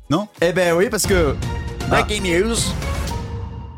Non? 0.10 0.30
Eh 0.42 0.54
ben 0.54 0.74
oui 0.74 0.88
parce 0.90 1.06
que 1.06 1.36
breaking 1.92 2.24
news. 2.24 2.56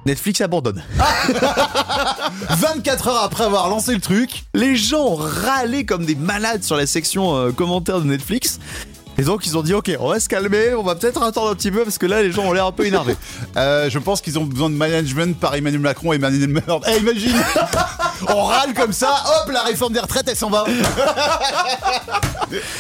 Netflix 0.06 0.40
abandonne. 0.42 0.84
24 2.50 3.08
heures 3.08 3.24
après 3.24 3.46
avoir 3.46 3.70
lancé 3.70 3.96
le 3.96 4.02
truc. 4.02 4.44
Les 4.54 4.76
gens 4.76 5.04
ont 5.04 5.16
râlé 5.16 5.84
comme 5.84 6.06
des 6.06 6.14
malades 6.14 6.64
sur 6.64 6.76
la 6.76 6.86
section 6.86 7.36
euh, 7.36 7.52
commentaires 7.52 8.02
de 8.02 8.06
Netflix. 8.06 8.60
Et 9.18 9.24
donc 9.24 9.48
ils 9.48 9.58
ont 9.58 9.64
dit 9.64 9.74
ok 9.74 9.92
on 10.00 10.10
va 10.10 10.20
se 10.20 10.30
calmer, 10.30 10.76
on 10.76 10.84
va 10.84 10.94
peut-être 10.96 11.24
attendre 11.24 11.50
un 11.50 11.56
petit 11.56 11.72
peu 11.72 11.84
parce 11.84 11.98
que 11.98 12.06
là 12.06 12.22
les 12.22 12.32
gens 12.32 12.44
ont 12.44 12.54
l'air 12.54 12.68
un 12.68 12.72
peu 12.72 12.86
énervés. 12.86 13.16
Euh, 13.56 13.88
je 13.90 14.00
pense 14.00 14.20
qu'ils 14.22 14.40
ont 14.40 14.46
besoin 14.46 14.70
de 14.72 14.76
management 14.76 15.40
par 15.40 15.54
Emmanuel 15.54 15.82
Macron 15.82 16.12
et 16.14 16.16
Emmanuel 16.16 16.50
Macron. 16.50 16.82
Eh, 16.88 16.98
imagine 16.98 17.34
On 18.30 18.44
râle 18.44 18.74
comme 18.74 18.94
ça, 18.94 19.24
hop, 19.26 19.52
la 19.52 19.64
réforme 19.64 19.94
des 19.94 20.00
retraites, 20.00 20.28
elle 20.28 20.36
s'en 20.36 20.50
va. 20.50 20.66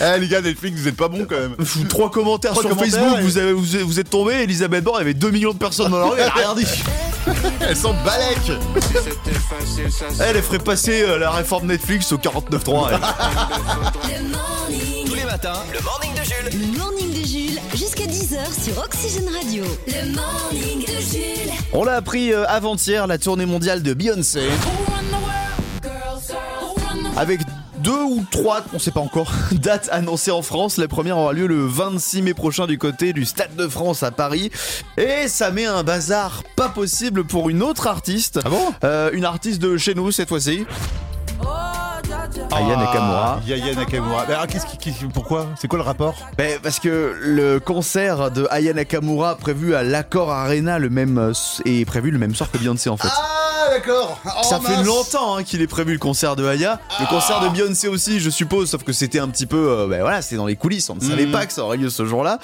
eh, 0.02 0.20
les 0.20 0.28
gars, 0.28 0.42
Netflix, 0.42 0.80
vous 0.80 0.88
êtes 0.88 0.96
pas 0.96 1.08
bons 1.08 1.26
quand 1.30 1.36
même. 1.40 1.56
Trois 1.90 2.12
commentaires 2.12 2.52
Trois 2.52 2.64
sur 2.64 2.70
commentaires, 2.72 3.00
Facebook, 3.00 3.20
et- 3.20 3.24
vous, 3.24 3.38
avez, 3.38 3.54
vous, 3.54 3.66
vous 3.86 4.00
êtes 4.00 4.10
tombé, 4.10 4.34
Elisabeth 4.44 4.84
Borne, 4.84 4.98
il 4.98 5.02
y 5.02 5.04
avait 5.04 5.14
2 5.14 5.32
millions 5.32 5.54
de 5.54 5.58
personnes 5.58 5.92
dans 5.92 6.00
la 6.00 6.06
rue, 6.06 6.18
elle 6.20 6.28
a 6.28 6.32
rien 6.34 6.56
dit. 6.56 6.68
Elles 7.62 7.78
sont 7.78 7.94
balèques. 8.04 8.52
Elle, 10.20 10.36
elle 10.36 10.42
ferait 10.44 10.60
passer 10.60 11.04
euh, 11.04 11.18
la 11.18 11.32
réforme 11.32 11.68
Netflix 11.68 12.12
au 12.12 12.18
49.3. 12.18 12.90
elle. 12.92 13.00
Le 14.24 14.30
morning. 14.30 15.06
Tous 15.08 15.16
les 15.16 15.24
matins, 15.24 15.54
le 15.74 15.80
morning 15.82 16.12
de 16.14 16.24
Jules. 16.24 16.60
Le 16.74 16.78
morning 16.78 17.10
de 17.22 17.26
Jules 17.26 17.60
jusqu'à 17.76 18.04
10h 18.06 18.64
sur 18.64 18.78
Oxygène 18.84 19.30
Radio. 19.34 19.64
Le 19.88 20.14
morning 20.14 20.82
de 20.86 21.02
Jules. 21.02 21.52
On 21.72 21.84
l'a 21.86 21.96
appris 21.96 22.34
euh, 22.34 22.44
avant-hier, 22.48 23.08
la 23.08 23.18
tournée 23.18 23.46
mondiale 23.46 23.82
de 23.84 23.94
Beyoncé. 23.94 24.42
Avec 27.16 27.42
deux 27.80 27.92
ou 27.92 28.26
trois, 28.32 28.62
on 28.74 28.80
sait 28.80 28.92
pas 28.92 29.00
encore, 29.00 29.32
dates 29.52 29.90
annoncées 29.92 30.32
en 30.32 30.42
France. 30.42 30.78
La 30.78 30.88
première 30.88 31.18
aura 31.18 31.34
lieu 31.34 31.48
le 31.48 31.66
26 31.66 32.22
mai 32.24 32.34
prochain 32.34 32.66
du 32.66 32.78
côté 32.78 33.14
du 33.14 33.26
Stade 33.26 33.56
de 33.56 33.68
France 33.68 34.04
à 34.04 34.12
Paris. 34.12 34.52
Et 34.98 35.28
ça 35.28 35.52
met 35.52 35.66
un 35.66 35.84
bazar 35.84 36.44
pas 36.56 36.70
possible 36.70 37.24
pour 37.24 37.50
une 37.50 37.62
autre 37.62 37.88
artiste. 37.88 38.40
Ah 38.44 38.50
bon? 38.50 38.74
Euh, 38.84 39.12
Une 39.14 39.26
artiste 39.26 39.62
de 39.62 39.78
chez 39.78 39.94
nous 39.94 40.12
cette 40.12 40.30
fois-ci. 40.30 40.66
Aya 42.52 42.76
Nakamura. 42.78 43.40
Ah, 43.40 43.48
Yaya 43.48 43.76
Nakamura. 43.76 44.26
Mais 44.28 44.34
alors, 44.34 44.48
qu'est-ce 44.48 44.66
qui, 44.66 44.78
qui- 44.78 45.06
pourquoi? 45.14 45.48
C'est 45.60 45.68
quoi 45.68 45.78
le 45.80 45.84
rapport? 45.86 46.16
Ben, 46.38 46.60
parce 46.62 46.80
que 46.80 47.16
le 47.22 47.60
concert 47.60 48.32
de 48.32 48.48
Aya 48.50 48.74
Nakamura 48.74 49.36
prévu 49.36 49.76
à 49.76 49.84
l'Accor 49.84 50.32
Arena 50.32 50.80
le 50.80 50.90
même 50.90 51.18
euh, 51.18 51.34
est 51.66 51.86
prévu 51.86 52.12
le 52.12 52.18
même 52.20 52.34
soir 52.36 52.50
que 52.52 52.58
Beyoncé 52.58 52.90
en 52.90 52.98
fait. 52.98 53.08
Ah, 53.12 53.33
d'accord. 53.74 54.20
Oh, 54.26 54.44
Ça 54.44 54.60
fait 54.60 54.84
longtemps 54.84 55.38
hein, 55.38 55.44
qu'il 55.44 55.62
est 55.62 55.68
prévu 55.68 55.94
le 55.94 56.00
concert 56.00 56.36
de 56.36 56.46
Aya, 56.46 56.80
le 57.00 57.06
concert 57.08 57.40
de 57.42 57.50
Beyoncé 57.50 57.88
aussi, 57.88 58.20
je 58.20 58.30
suppose, 58.30 58.70
sauf 58.70 58.84
que 58.84 58.94
c'était 58.94 59.20
un 59.20 59.28
petit 59.30 59.46
peu, 59.46 59.70
euh, 59.70 59.88
ben 59.88 60.02
voilà, 60.02 60.22
c'était 60.22 60.36
dans 60.36 60.46
les 60.46 60.56
coulisses, 60.56 60.90
on 60.90 60.96
ne 60.96 61.02
savait 61.02 61.26
Mhm. 61.26 61.32
pas 61.32 61.46
que 61.46 61.54
ça 61.54 61.64
aurait 61.64 61.78
lieu 61.78 61.90
ce 61.90 62.06
jour-là. 62.06 62.40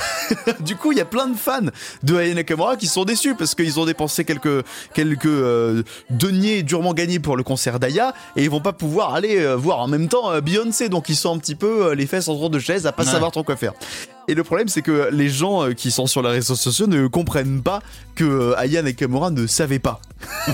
du 0.60 0.76
coup, 0.76 0.92
il 0.92 0.98
y 0.98 1.00
a 1.00 1.04
plein 1.04 1.26
de 1.28 1.36
fans 1.36 1.60
de 2.02 2.16
Aya 2.16 2.34
Nakamura 2.34 2.76
qui 2.76 2.86
sont 2.86 3.04
déçus 3.04 3.34
parce 3.34 3.54
qu'ils 3.54 3.78
ont 3.78 3.84
dépensé 3.86 4.24
quelques 4.24 4.64
quelques 4.94 5.26
euh, 5.26 5.82
deniers 6.10 6.62
durement 6.62 6.94
gagnés 6.94 7.18
pour 7.20 7.36
le 7.36 7.42
concert 7.42 7.78
d'Aya 7.78 8.14
et 8.36 8.42
ils 8.44 8.50
vont 8.50 8.60
pas 8.60 8.72
pouvoir 8.72 9.14
aller 9.14 9.38
euh, 9.40 9.54
voir 9.56 9.78
en 9.80 9.88
même 9.88 10.08
temps 10.08 10.30
euh, 10.30 10.40
Beyoncé, 10.40 10.88
donc 10.88 11.08
ils 11.08 11.16
sont 11.16 11.34
un 11.34 11.38
petit 11.38 11.54
peu 11.54 11.92
les 11.92 12.06
fesses 12.06 12.28
en 12.28 12.40
de 12.50 12.58
chaise 12.58 12.86
à 12.86 12.92
pas 12.92 13.04
Ouais. 13.04 13.10
savoir 13.10 13.30
trop 13.30 13.42
quoi 13.44 13.56
faire. 13.56 13.72
Et 14.30 14.34
le 14.34 14.44
problème, 14.44 14.68
c'est 14.68 14.82
que 14.82 15.08
les 15.10 15.28
gens 15.28 15.64
euh, 15.64 15.72
qui 15.72 15.90
sont 15.90 16.06
sur 16.06 16.22
les 16.22 16.28
réseaux 16.30 16.54
sociaux 16.54 16.86
ne 16.86 17.08
comprennent 17.08 17.62
pas 17.62 17.80
que 18.14 18.22
euh, 18.22 18.56
Aya 18.58 18.80
Nakamura 18.80 19.30
ne 19.32 19.44
savait 19.48 19.80
pas. 19.80 20.00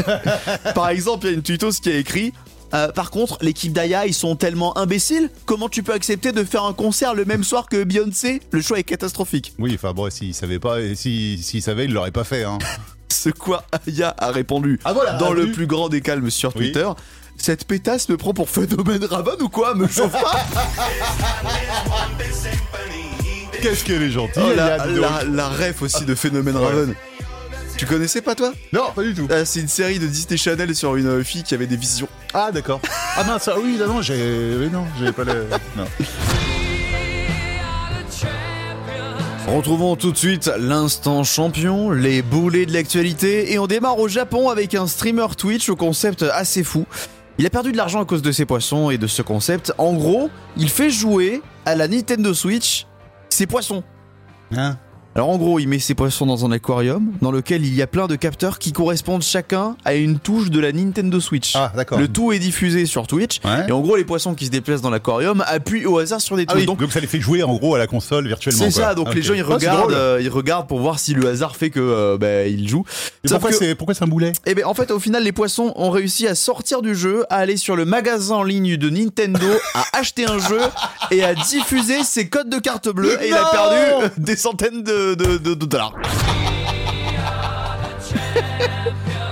Par 0.75 0.89
exemple, 0.89 1.27
il 1.27 1.31
y 1.31 1.33
a 1.33 1.37
une 1.37 1.43
tutos 1.43 1.73
qui 1.83 1.91
a 1.91 1.97
écrit. 1.97 2.33
euh, 2.73 2.89
par 2.91 3.11
contre, 3.11 3.37
l'équipe 3.43 3.75
d'Aya, 3.75 4.07
ils 4.07 4.15
sont 4.15 4.35
tellement 4.35 4.79
imbéciles. 4.79 5.29
Comment 5.45 5.69
tu 5.69 5.83
peux 5.83 5.93
accepter 5.93 6.33
de 6.33 6.43
faire 6.43 6.65
un 6.65 6.73
concert 6.73 7.13
le 7.15 7.27
même 7.27 7.45
soir 7.45 7.67
que 7.69 7.85
Beyoncé? 7.85 8.41
Le 8.51 8.63
choix 8.63 8.79
est 8.79 8.83
catastrophique. 8.85 9.53
Oui, 9.59 9.73
enfin 9.75 9.93
bon, 9.93 10.09
s'il 10.11 10.33
savait 10.35 10.59
pas, 10.59 10.81
et 10.81 10.95
si- 10.95 11.37
s'il 11.43 11.61
savait, 11.61 11.85
il 11.85 11.93
l'aurait 11.93 12.13
pas 12.13 12.25
fait. 12.25 12.45
Hein. 12.45 12.57
Ce 13.13 13.29
quoi 13.29 13.63
Aya 13.87 14.15
a 14.17 14.31
répondu 14.33 14.81
Ah 14.87 14.95
voilà, 14.95 15.13
dans 15.19 15.33
ah 15.33 15.35
le 15.35 15.53
plus 15.53 15.67
grand 15.67 15.91
des 15.91 16.01
calmes 16.01 16.31
sur 16.31 16.57
Oui. 16.57 16.73
Twitter. 16.73 16.89
Cette 17.37 17.67
pétasse 17.67 18.09
me 18.09 18.17
prend 18.17 18.33
pour 18.33 18.49
phénomène 18.49 19.05
Raven 19.05 19.43
ou 19.43 19.51
quoi? 19.51 19.75
Me 19.75 19.87
chauffe 19.87 20.13
pas 20.13 20.47
Qu'est-ce 23.63 23.85
qu'elle 23.85 24.03
est 24.03 24.11
gentille, 24.11 24.43
Oh, 24.45 24.55
la, 25.33 25.49
ref 25.49 25.83
aussi 25.83 26.05
de 26.05 26.15
phénomène 26.15 26.57
Raven. 26.57 26.95
Tu 27.77 27.85
connaissais 27.87 28.23
pas 28.23 28.35
toi? 28.35 28.53
Non, 28.73 28.91
pas 28.95 29.03
du 29.03 29.15
tout. 29.15 29.29
Ah, 29.31 29.45
C'est 29.45 29.61
une 29.61 29.69
série 29.69 29.99
de 29.99 30.07
Disney 30.07 30.37
Channel 30.39 30.75
sur 30.75 30.97
une 30.97 31.23
fille 31.23 31.43
qui 31.43 31.55
avait 31.55 31.67
des 31.67 31.77
visions. 31.77 32.09
Ah, 32.33 32.51
d'accord. 32.53 32.81
Ah 33.17 33.25
mince, 33.25 33.49
ah 33.49 33.57
oui, 33.63 33.77
non, 33.79 33.87
non, 33.87 34.03
j'ai... 34.03 34.57
oui, 34.59 34.71
non, 34.73 34.85
j'avais 34.99 35.13
pas 35.13 35.25
le... 35.25 35.47
Non. 35.77 35.85
Retrouvons 39.47 39.95
tout 39.95 40.11
de 40.11 40.17
suite 40.17 40.51
l'instant 40.59 41.23
champion, 41.23 41.91
les 41.91 42.21
boulets 42.21 42.67
de 42.67 42.73
l'actualité, 42.73 43.53
et 43.53 43.59
on 43.61 43.67
démarre 43.69 43.99
au 43.99 44.09
Japon 44.09 44.49
avec 44.49 44.75
un 44.75 44.89
streamer 44.89 45.29
Twitch 45.39 45.69
au 45.69 45.77
concept 45.77 46.23
assez 46.25 46.65
fou. 46.65 46.85
Il 47.39 47.47
a 47.47 47.51
perdu 47.51 47.71
de 47.71 47.77
l'argent 47.77 48.03
à 48.03 48.05
cause 48.07 48.23
de 48.23 48.33
ses 48.33 48.45
poissons 48.45 48.91
et 48.91 48.99
de 48.99 49.07
ce 49.07 49.23
concept. 49.23 49.73
En 49.79 49.93
gros, 49.93 50.31
il 50.57 50.69
fait 50.69 50.91
jouer 50.91 51.43
à 51.65 51.75
la 51.75 51.87
Nintendo 51.87 52.35
Switch 52.35 52.87
ses 53.29 53.47
poissons. 53.47 53.83
Hein? 54.57 54.79
Alors 55.17 55.31
en 55.31 55.39
gros, 55.39 55.59
il 55.59 55.67
met 55.67 55.79
ses 55.79 55.95
poissons 55.95 56.27
dans 56.27 56.45
un 56.45 56.53
aquarium 56.53 57.11
dans 57.23 57.31
lequel 57.33 57.65
il 57.65 57.75
y 57.75 57.81
a 57.81 57.87
plein 57.87 58.07
de 58.07 58.17
capteurs 58.17 58.59
qui 58.59 58.73
correspondent 58.73 59.23
chacun 59.23 59.75
à 59.87 59.95
une 59.95 60.19
touche 60.19 60.51
de 60.51 60.61
la 60.61 60.73
Nintendo 60.73 61.21
Switch. 61.21 61.55
Ah, 61.57 61.73
d'accord. 61.75 61.99
Le 61.99 62.07
tout 62.07 62.33
est 62.33 62.39
diffusé 62.39 62.85
sur 62.85 63.07
Twitch. 63.07 63.41
Ouais. 63.43 63.65
Et 63.67 63.73
en 63.73 63.81
gros, 63.81 63.97
les 63.97 64.05
poissons 64.05 64.35
qui 64.35 64.45
se 64.45 64.51
déplacent 64.51 64.83
dans 64.83 64.91
l'aquarium 64.91 65.43
appuient 65.47 65.87
au 65.87 65.97
hasard 65.97 66.21
sur 66.21 66.37
des 66.37 66.45
Ah 66.49 66.53
touches. 66.53 66.61
oui, 66.61 66.67
Donc 66.67 66.81
donc, 66.81 66.93
ça 66.93 67.01
les 67.01 67.07
fait 67.07 67.19
jouer 67.19 67.43
en 67.43 67.57
gros 67.57 67.75
à 67.75 67.79
la 67.79 67.87
console 67.87 68.27
virtuellement. 68.27 68.63
c'est 68.63 68.71
ça, 68.71 68.95
donc 68.95 69.09
Ah, 69.11 69.15
les 69.15 69.23
gens 69.23 69.33
ils 69.33 69.41
Ah, 69.41 69.55
regardent, 69.55 69.93
euh, 69.95 70.19
ils 70.21 70.29
regardent 70.29 70.69
pour 70.69 70.81
voir 70.81 70.99
si 70.99 71.15
le 71.15 71.27
hasard 71.27 71.57
fait 71.57 71.71
que 71.71 71.81
euh, 71.81 72.19
bah, 72.19 72.45
ils 72.47 72.69
jouent. 72.69 72.85
Et 73.25 73.29
pourquoi 73.31 73.51
que- 73.53 73.57
c'est 73.57 73.75
pourquoi 73.75 73.95
c'est 73.95 74.05
un 74.05 74.09
boulet? 74.09 74.33
Eh 74.45 74.55
ben 74.55 74.67
en 74.67 74.75
fait 74.75 74.91
au 74.91 74.99
final 74.99 75.23
les 75.25 75.33
poissons 75.33 75.73
ont 75.77 75.89
réussi 75.89 76.27
à 76.29 76.35
sortir 76.35 76.83
du 76.83 76.95
jeu, 76.95 77.25
à 77.31 77.37
aller 77.37 77.57
sur 77.57 77.75
le 77.75 77.87
magasin 77.87 78.35
en 78.35 78.43
ligne 78.43 78.77
de 78.77 78.91
Nintendo, 78.91 79.47
à 79.75 79.99
acheter 79.99 80.27
un 80.27 80.39
jeu 80.39 80.61
et 81.11 81.25
à 81.25 81.35
diffuser 81.35 82.05
ses 82.05 82.29
codes 82.29 82.51
de 82.51 82.59
carte 82.59 82.91
bleue 82.91 83.17
et 83.23 83.29
il 83.29 83.33
a 83.35 83.47
perdu 83.51 84.11
des 84.19 84.37
centaines 84.37 84.83
de, 84.83 85.06
de- 85.15 85.39
de- 85.39 85.55
de 85.55 85.65
dollars. 85.67 85.93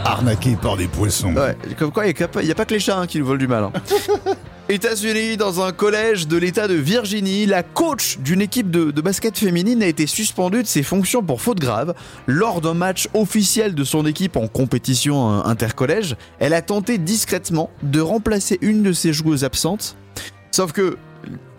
Arnaqué 0.05 0.57
par 0.61 0.77
des 0.77 0.87
poissons. 0.87 1.35
Ouais, 1.35 1.57
comme 1.79 1.91
quoi 1.91 2.07
il 2.07 2.15
n'y 2.15 2.51
a, 2.51 2.55
pas 2.55 2.65
que 2.65 2.75
les 2.75 2.81
chats 2.81 2.99
hein, 2.99 3.07
qui 3.07 3.19
nous 3.19 3.27
volent 3.27 3.39
du 3.39 3.49
mal. 3.49 3.65
hein. 3.65 3.73
États-Unis, 4.69 5.37
dans 5.37 5.61
un 5.63 5.73
collège 5.73 6.27
de 6.27 6.39
l'État 6.39 6.69
de 6.69 6.75
Virginie, 6.75 7.45
la 7.45 7.63
coach 7.63 8.19
d'une 8.19 8.41
équipe 8.41 8.71
de, 8.71 8.91
de 8.91 9.01
basket 9.03 9.37
féminine 9.37 9.83
a 9.83 9.87
été 9.87 10.07
suspendue 10.07 10.63
de 10.63 10.67
ses 10.67 10.83
fonctions 10.83 11.23
pour 11.23 11.43
faute 11.43 11.59
grave. 11.61 11.95
Lors 12.27 12.61
d'un 12.63 12.73
match 12.73 13.09
officiel 13.13 13.75
de 13.75 13.85
son 13.85 14.07
équipe 14.07 14.37
en 14.37 14.47
compétition 14.49 15.31
euh, 15.39 15.43
intercollège, 15.45 16.17
elle 16.39 16.55
a 16.55 16.63
tenté 16.63 16.97
discrètement 16.97 17.71
de 17.83 18.01
remplacer 18.01 18.59
une 18.63 18.83
de 18.83 18.93
ses 18.93 19.13
joueuses 19.13 19.45
absentes. 19.45 19.97
Sauf 20.51 20.73
que 20.73 20.97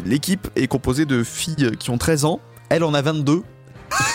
l'équipe 0.05 0.47
est 0.55 0.67
composée 0.67 1.05
de 1.05 1.23
filles 1.23 1.71
qui 1.79 1.91
ont 1.91 1.97
13 1.99 2.25
ans, 2.25 2.39
elle 2.69 2.83
en 2.83 2.93
a 2.95 3.01
22. 3.03 3.41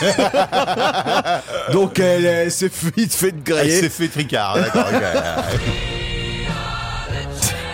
Donc 1.73 1.99
elle, 1.99 2.25
elle 2.25 2.51
s'est 2.51 2.71
vite 2.95 3.13
fait 3.13 3.31
de 3.31 3.53
Elle 3.55 3.71
s'est 3.71 3.89
fait 3.89 4.07
tricard, 4.07 4.55
d'accord. 4.55 4.85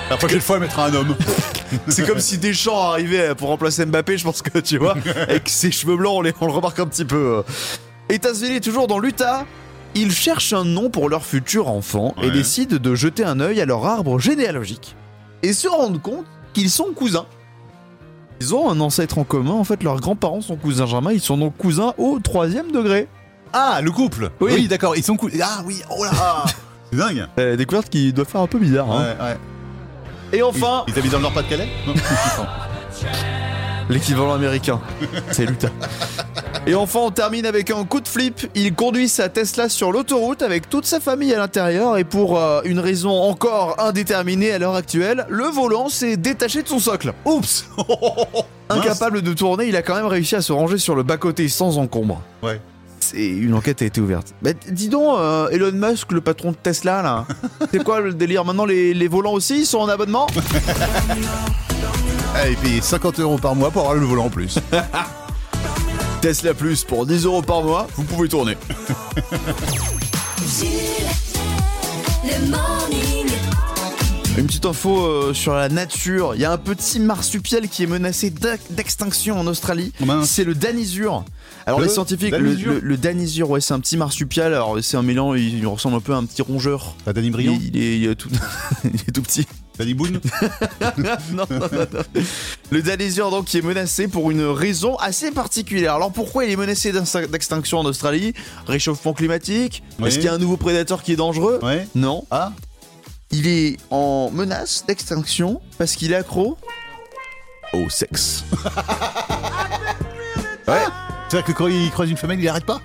La 0.10 0.16
prochaine 0.18 0.40
fois, 0.42 0.56
elle 0.56 0.62
mettra 0.64 0.86
un 0.86 0.94
homme. 0.94 1.16
C'est 1.90 2.08
comme 2.08 2.22
si 2.22 2.38
Deschamps 2.38 2.92
arrivait 2.92 3.36
pour 3.36 3.50
remplacer 3.50 3.86
Mbappé, 3.86 4.18
je 4.18 4.24
pense 4.24 4.42
que 4.42 4.58
tu 4.60 4.78
vois, 4.78 4.96
avec 5.28 5.50
ses 5.50 5.70
cheveux 5.70 5.98
blancs, 5.98 6.16
on, 6.20 6.22
les- 6.22 6.34
on 6.40 6.46
le 6.46 6.54
remarque 6.54 6.80
un 6.80 6.88
petit 6.88 7.04
peu. 7.04 7.44
États-Unis, 8.10 8.62
toujours 8.62 8.88
dans 8.88 9.00
l'Utah, 9.00 9.46
ils 9.96 10.14
cherchent 10.14 10.54
un 10.54 10.64
nom 10.64 10.90
pour 10.90 11.10
leur 11.10 11.26
futur 11.26 11.68
enfant 11.68 12.16
et 12.24 12.32
décident 12.32 12.78
de 12.78 12.96
jeter 12.96 13.26
un 13.26 13.42
œil 13.42 13.60
à 13.60 13.66
leur 13.66 13.86
arbre 13.86 14.18
généalogique 14.18 14.96
et 15.44 15.52
se 15.52 15.68
rendent 15.68 16.02
compte 16.02 16.26
qu'ils 16.54 16.70
sont 16.70 16.94
cousins. 16.96 17.26
Ils 18.40 18.54
ont 18.54 18.70
un 18.70 18.80
ancêtre 18.80 19.18
en 19.18 19.24
commun, 19.24 19.52
en 19.54 19.64
fait, 19.64 19.82
leurs 19.84 20.00
grands-parents 20.00 20.42
sont 20.42 20.56
cousins 20.58 20.86
germains, 20.86 21.12
ils 21.14 21.22
sont 21.22 21.38
donc 21.38 21.58
cousins 21.58 21.94
au 21.98 22.20
troisième 22.20 22.72
degré. 22.72 23.08
Ah, 23.54 23.80
le 23.82 23.92
couple 23.92 24.30
Oui. 24.40 24.68
d'accord, 24.68 24.96
ils 24.96 25.04
sont 25.04 25.16
cool. 25.18 25.32
Ah 25.42 25.62
oui, 25.66 25.82
oh 25.90 26.04
là 26.04 26.12
C'est 26.92 26.98
dingue 26.98 27.28
Euh, 27.40 27.56
découverte 27.56 27.90
qui 27.90 28.14
doit 28.14 28.26
faire 28.26 28.42
un 28.42 28.48
peu 28.48 28.60
bizarre. 28.60 28.92
hein. 28.92 29.16
Ouais, 29.20 29.26
ouais. 29.26 29.38
Et 30.40 30.44
enfin, 30.44 30.84
Ils 30.88 30.98
habitent 31.00 31.12
dans 31.12 31.18
le 31.18 31.24
Nord-Pas-de-Calais? 31.24 31.68
Non. 31.88 31.94
L'équivalent 33.90 34.34
américain. 34.34 34.80
C'est 35.32 35.46
l'Utah. 35.46 35.70
Et 36.68 36.76
enfin, 36.76 37.00
on 37.00 37.12
termine 37.12 37.46
avec 37.46 37.72
un 37.72 37.86
coup 37.86 38.02
de 38.02 38.08
flip. 38.10 38.46
Il 38.54 38.76
conduit 38.76 39.08
sa 39.08 39.30
Tesla 39.30 39.70
sur 39.70 39.94
l'autoroute 39.94 40.42
avec 40.42 40.70
toute 40.70 40.86
sa 40.86 41.00
famille 41.00 41.34
à 41.34 41.38
l'intérieur 41.38 41.98
et 41.98 42.04
pour 42.04 42.38
euh, 42.38 42.60
une 42.66 42.80
raison 42.80 43.12
encore 43.12 43.78
indéterminée 43.80 44.52
à 44.52 44.60
l'heure 44.60 44.76
actuelle, 44.76 45.26
le 45.30 45.46
volant 45.46 45.88
s'est 45.88 46.18
détaché 46.18 46.64
de 46.64 46.68
son 46.68 46.80
socle. 46.80 47.14
Oups 47.24 47.70
Incapable 48.70 49.22
de 49.22 49.32
tourner, 49.32 49.68
il 49.68 49.78
a 49.78 49.82
quand 49.82 49.96
même 49.96 50.08
réussi 50.08 50.36
à 50.36 50.42
se 50.42 50.52
ranger 50.52 50.78
sur 50.78 50.94
le 50.94 51.04
bas-côté 51.04 51.48
sans 51.48 51.78
encombre. 51.78 52.22
Ouais. 52.44 52.60
Une 53.14 53.54
enquête 53.54 53.82
a 53.82 53.86
été 53.86 54.02
ouverte. 54.02 54.34
Bah, 54.42 54.50
dis 54.70 54.90
donc, 54.90 55.18
euh, 55.18 55.48
Elon 55.48 55.72
Musk, 55.72 56.12
le 56.12 56.20
patron 56.20 56.52
de 56.52 56.58
Tesla, 56.58 57.02
là, 57.02 57.26
c'est 57.72 57.82
quoi 57.82 58.02
le 58.02 58.14
délire? 58.14 58.44
Maintenant, 58.44 58.66
les, 58.66 58.94
les 58.94 59.08
volants 59.08 59.32
aussi 59.32 59.60
ils 59.60 59.66
sont 59.66 59.80
en 59.80 59.88
abonnement? 59.88 60.28
Ah, 62.36 62.50
il 62.50 62.58
paye 62.58 62.82
50 62.82 63.22
euros 63.22 63.38
par 63.38 63.56
mois 63.56 63.72
pour 63.72 63.84
avoir 63.84 63.96
le 63.96 64.06
volant 64.06 64.26
en 64.26 64.30
plus. 64.30 64.60
Tesla 66.22 66.54
Plus 66.54 66.84
pour 66.84 67.06
10 67.06 67.26
euros 67.26 67.42
par 67.42 67.62
mois, 67.64 67.88
vous 67.96 68.04
pouvez 68.04 68.28
tourner. 68.28 68.58
Jules, 70.60 70.70
le 72.24 72.50
morning. 72.50 73.28
Une 74.38 74.46
petite 74.48 74.66
info 74.66 75.06
euh, 75.06 75.34
sur 75.34 75.54
la 75.54 75.70
nature. 75.70 76.34
Il 76.36 76.42
y 76.42 76.46
a 76.46 76.52
un 76.52 76.58
petit 76.58 77.00
marsupial 77.00 77.68
qui 77.68 77.84
est 77.84 77.88
menacé 77.88 78.32
d'extinction 78.72 79.40
en 79.40 79.48
Australie. 79.48 79.92
Oh. 80.02 80.06
C'est 80.24 80.44
le 80.44 80.56
danisure. 80.56 81.24
Alors 81.66 81.80
Le 81.80 81.86
les 81.86 81.92
scientifiques, 81.92 82.32
le, 82.32 82.40
danisure 82.40 82.74
le, 82.74 82.80
le 82.80 82.98
danisure, 82.98 83.50
ouais, 83.50 83.62
c'est 83.62 83.74
un 83.74 83.80
petit 83.80 83.98
marsupial. 83.98 84.54
Alors 84.54 84.78
c'est 84.82 84.98
un 84.98 85.04
mélange, 85.04 85.40
il, 85.40 85.60
il 85.60 85.68
ressemble 85.68 85.98
un 85.98 86.02
peu 86.02 86.14
à 86.14 86.18
un 86.18 86.26
petit 86.26 86.42
rongeur. 86.42 86.96
T'as 87.06 87.14
Danny 87.14 87.28
Il, 87.28 87.32
Briand 87.32 87.60
il 87.62 87.78
est, 87.78 87.98
il 87.98 88.08
est 88.08 88.16
tout, 88.16 88.30
il 88.84 88.96
est 88.96 89.12
tout 89.12 89.22
petit. 89.22 89.48
Danny 89.78 89.94
Boone 89.94 90.20
non, 90.98 91.12
non, 91.34 91.46
non, 91.50 91.60
non. 91.70 92.04
Le 92.72 92.82
danisure 92.82 93.30
donc 93.32 93.46
qui 93.46 93.60
est 93.60 93.62
menacé 93.62 94.08
pour 94.08 94.32
une 94.32 94.44
raison 94.44 94.96
assez 94.98 95.32
particulière. 95.32 95.96
Alors 95.96 96.12
pourquoi 96.12 96.46
il 96.46 96.52
est 96.52 96.56
menacé 96.56 96.92
d'extinction 96.92 97.80
en 97.80 97.86
Australie? 97.86 98.34
Réchauffement 98.66 99.14
climatique? 99.14 99.84
Oui. 100.00 100.08
Est-ce 100.08 100.16
qu'il 100.16 100.26
y 100.26 100.30
a 100.30 100.34
un 100.34 100.40
nouveau 100.40 100.58
prédateur 100.58 101.04
qui 101.04 101.14
est 101.14 101.18
dangereux? 101.18 101.60
Ouais. 101.62 101.88
Non. 101.96 102.26
Ah 102.32 102.52
Il 103.32 103.48
est 103.48 103.78
en 103.92 104.32
menace 104.32 104.84
d'extinction 104.88 105.62
parce 105.78 105.96
qu'il 105.96 106.12
est 106.12 106.16
accro 106.16 106.58
au 107.74 107.90
sexe. 107.90 108.44
ouais. 110.68 110.84
C'est-à-dire 111.30 111.46
que 111.46 111.52
quand 111.52 111.68
il 111.68 111.92
croise 111.92 112.10
une 112.10 112.18
femelle, 112.18 112.40
il 112.40 112.48
arrête 112.48 112.66
pas? 112.66 112.82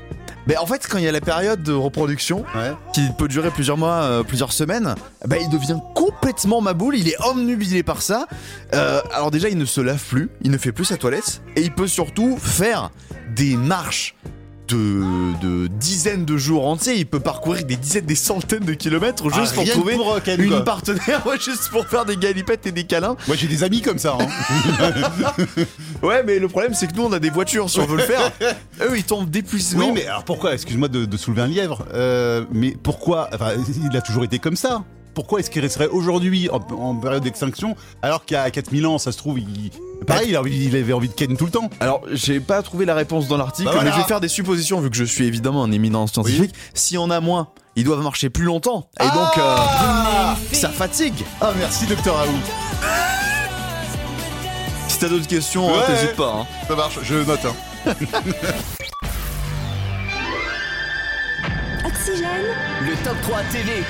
Mais 0.46 0.57
en 0.57 0.66
fait, 0.66 0.87
quand 0.88 0.98
il 0.98 1.05
y 1.05 1.09
a 1.09 1.12
la 1.12 1.20
période 1.20 1.62
de 1.62 1.72
reproduction, 1.72 2.44
Ouais. 2.57 2.72
qui 2.92 3.09
peut 3.16 3.28
durer 3.28 3.50
plusieurs 3.50 3.76
mois, 3.76 4.02
euh, 4.02 4.22
plusieurs 4.22 4.52
semaines, 4.52 4.94
bah, 5.26 5.37
il 5.40 5.48
devient 5.48 5.78
complètement 5.94 6.61
maboule, 6.61 6.96
il 6.96 7.09
est 7.09 7.16
omnubilé 7.24 7.83
par 7.83 8.02
ça. 8.02 8.26
Euh, 8.74 9.00
alors 9.14 9.31
déjà, 9.31 9.48
il 9.48 9.57
ne 9.59 9.64
se 9.64 9.81
lave 9.81 10.02
plus, 10.02 10.31
il 10.42 10.50
ne 10.50 10.59
fait 10.59 10.72
plus 10.72 10.85
sa 10.87 10.96
toilette, 10.96 11.42
et 11.57 11.62
il 11.62 11.72
peut 11.72 11.87
surtout 11.87 12.37
faire 12.38 12.90
des 13.37 13.57
marches 13.57 14.16
de, 14.72 15.46
de 15.46 15.66
dizaines 15.68 16.24
de 16.24 16.37
jours 16.37 16.66
entiers. 16.66 16.94
Il 16.96 17.06
peut 17.06 17.20
parcourir 17.20 17.64
des 17.64 17.76
dizaines, 17.76 18.06
des 18.06 18.14
centaines 18.14 18.64
de 18.64 18.74
kilomètres 18.74 19.24
juste 19.32 19.52
Ah, 19.52 19.54
pour 19.54 19.62
rien 19.64 19.72
que 19.72 19.78
trouver 19.78 19.94
pour, 19.96 20.12
euh, 20.14 20.37
une 20.38 20.48
quoi. 20.48 20.64
partenaire, 20.64 21.26
ouais, 21.26 21.38
juste 21.38 21.68
pour 21.70 21.87
faire 21.87 22.04
des 22.04 22.16
galipettes 22.16 22.66
et 22.66 22.72
des 22.72 22.85
câlins. 22.85 23.16
Moi 23.26 23.37
j'ai 23.37 23.46
des 23.48 23.62
amis 23.64 23.82
comme 23.82 23.98
ça. 23.98 24.16
Hein. 24.20 24.26
Ouais, 26.02 26.24
mais 26.24 26.38
le 26.40 26.48
problème, 26.48 26.74
c'est 26.74 26.88
que 26.90 26.96
nous, 26.96 27.04
on 27.04 27.12
a 27.12 27.20
des 27.20 27.30
voitures 27.30 27.70
si 27.70 27.78
on 27.78 27.87
veut 27.87 27.98
le 27.98 28.02
faire. 28.02 28.32
Eux, 28.82 28.96
ils 28.96 29.04
tombent 29.04 29.30
d'épuisement. 29.30 29.87
oui, 29.87 29.92
mais 29.94 30.06
alors 30.06 30.24
pourquoi? 30.24 30.52
Excuse-moi 30.54 30.88
de, 30.88 31.04
de 31.04 31.16
soulever 31.16 31.42
un 31.42 31.46
lièvre, 31.46 31.85
euh, 31.94 32.44
mais 32.52 32.76
pourquoi? 32.82 33.28
Enfin, 33.32 33.50
il 33.88 33.96
a 33.96 34.00
toujours 34.00 34.24
été 34.24 34.40
comme 34.40 34.56
ça. 34.56 34.82
Pourquoi 35.14 35.40
est-ce 35.40 35.51
qu'il 35.51 35.61
resterait 35.62 35.88
aujourd'hui 35.88 36.48
en, 36.51 36.57
en 36.75 36.94
période 36.94 37.22
d'extinction 37.22 37.77
alors 38.03 38.25
qu'il 38.25 38.35
y 38.37 38.40
a 38.40 38.51
4000 38.51 38.87
ans, 38.87 38.98
ça 38.98 39.12
se 39.12 39.18
trouve, 39.18 39.38
il... 39.38 39.70
pareil, 40.07 40.29
il, 40.31 40.37
a 40.37 40.40
envie- 40.40 40.64
il 40.66 40.75
avait 40.77 40.92
envie 40.92 41.09
de 41.09 41.14
ken 41.14 41.37
tout 41.37 41.44
le 41.44 41.51
temps 41.51 41.68
Alors, 41.81 42.03
j'ai 42.12 42.40
pas 42.40 42.62
trouvé 42.62 42.85
la 42.87 42.94
réponse 42.94 43.29
dans 43.29 43.37
l'article, 43.37 43.66
Bah 43.66 43.72
voilà. 43.75 43.90
mais 43.90 43.96
je 43.96 44.01
vais 44.03 44.09
faire 44.09 44.20
des 44.20 44.29
suppositions 44.29 44.81
vu 44.81 44.88
que 44.90 44.96
je 44.96 45.05
suis 45.05 45.27
évidemment 45.27 45.62
un 45.64 45.70
éminent 45.72 46.07
scientifique. 46.07 46.55
S'il 46.75 46.94
y 46.94 46.98
en 46.98 47.11
a 47.11 47.20
moins, 47.20 47.48
ils 47.77 47.85
doivent 47.85 48.03
marcher 48.03 48.31
plus 48.31 48.44
longtemps. 48.44 48.88
Et 49.01 49.05
donc, 49.05 49.38
euh, 49.38 49.57
Ah, 49.59 50.37
ça 50.53 50.68
fatigue. 50.70 51.25
Ah, 51.40 51.53
merci, 51.59 51.87
docteur 51.87 52.16
Raoult. 52.16 52.31
Si 54.88 54.98
t'as 54.98 55.09
d'autres 55.09 55.27
questions, 55.29 55.68
hein, 55.68 55.79
Ouais. 55.79 55.87
t'hésites 55.94 56.16
pas. 56.16 56.35
hein. 56.42 56.46
Ça 56.68 56.75
marche, 56.77 56.98
je 57.03 57.14
note. 57.16 57.40
Hein. 57.44 57.55
Oxygène, 61.85 62.29
Le 62.83 62.94
top 63.05 63.16
3 63.22 63.40
TV. 63.53 63.83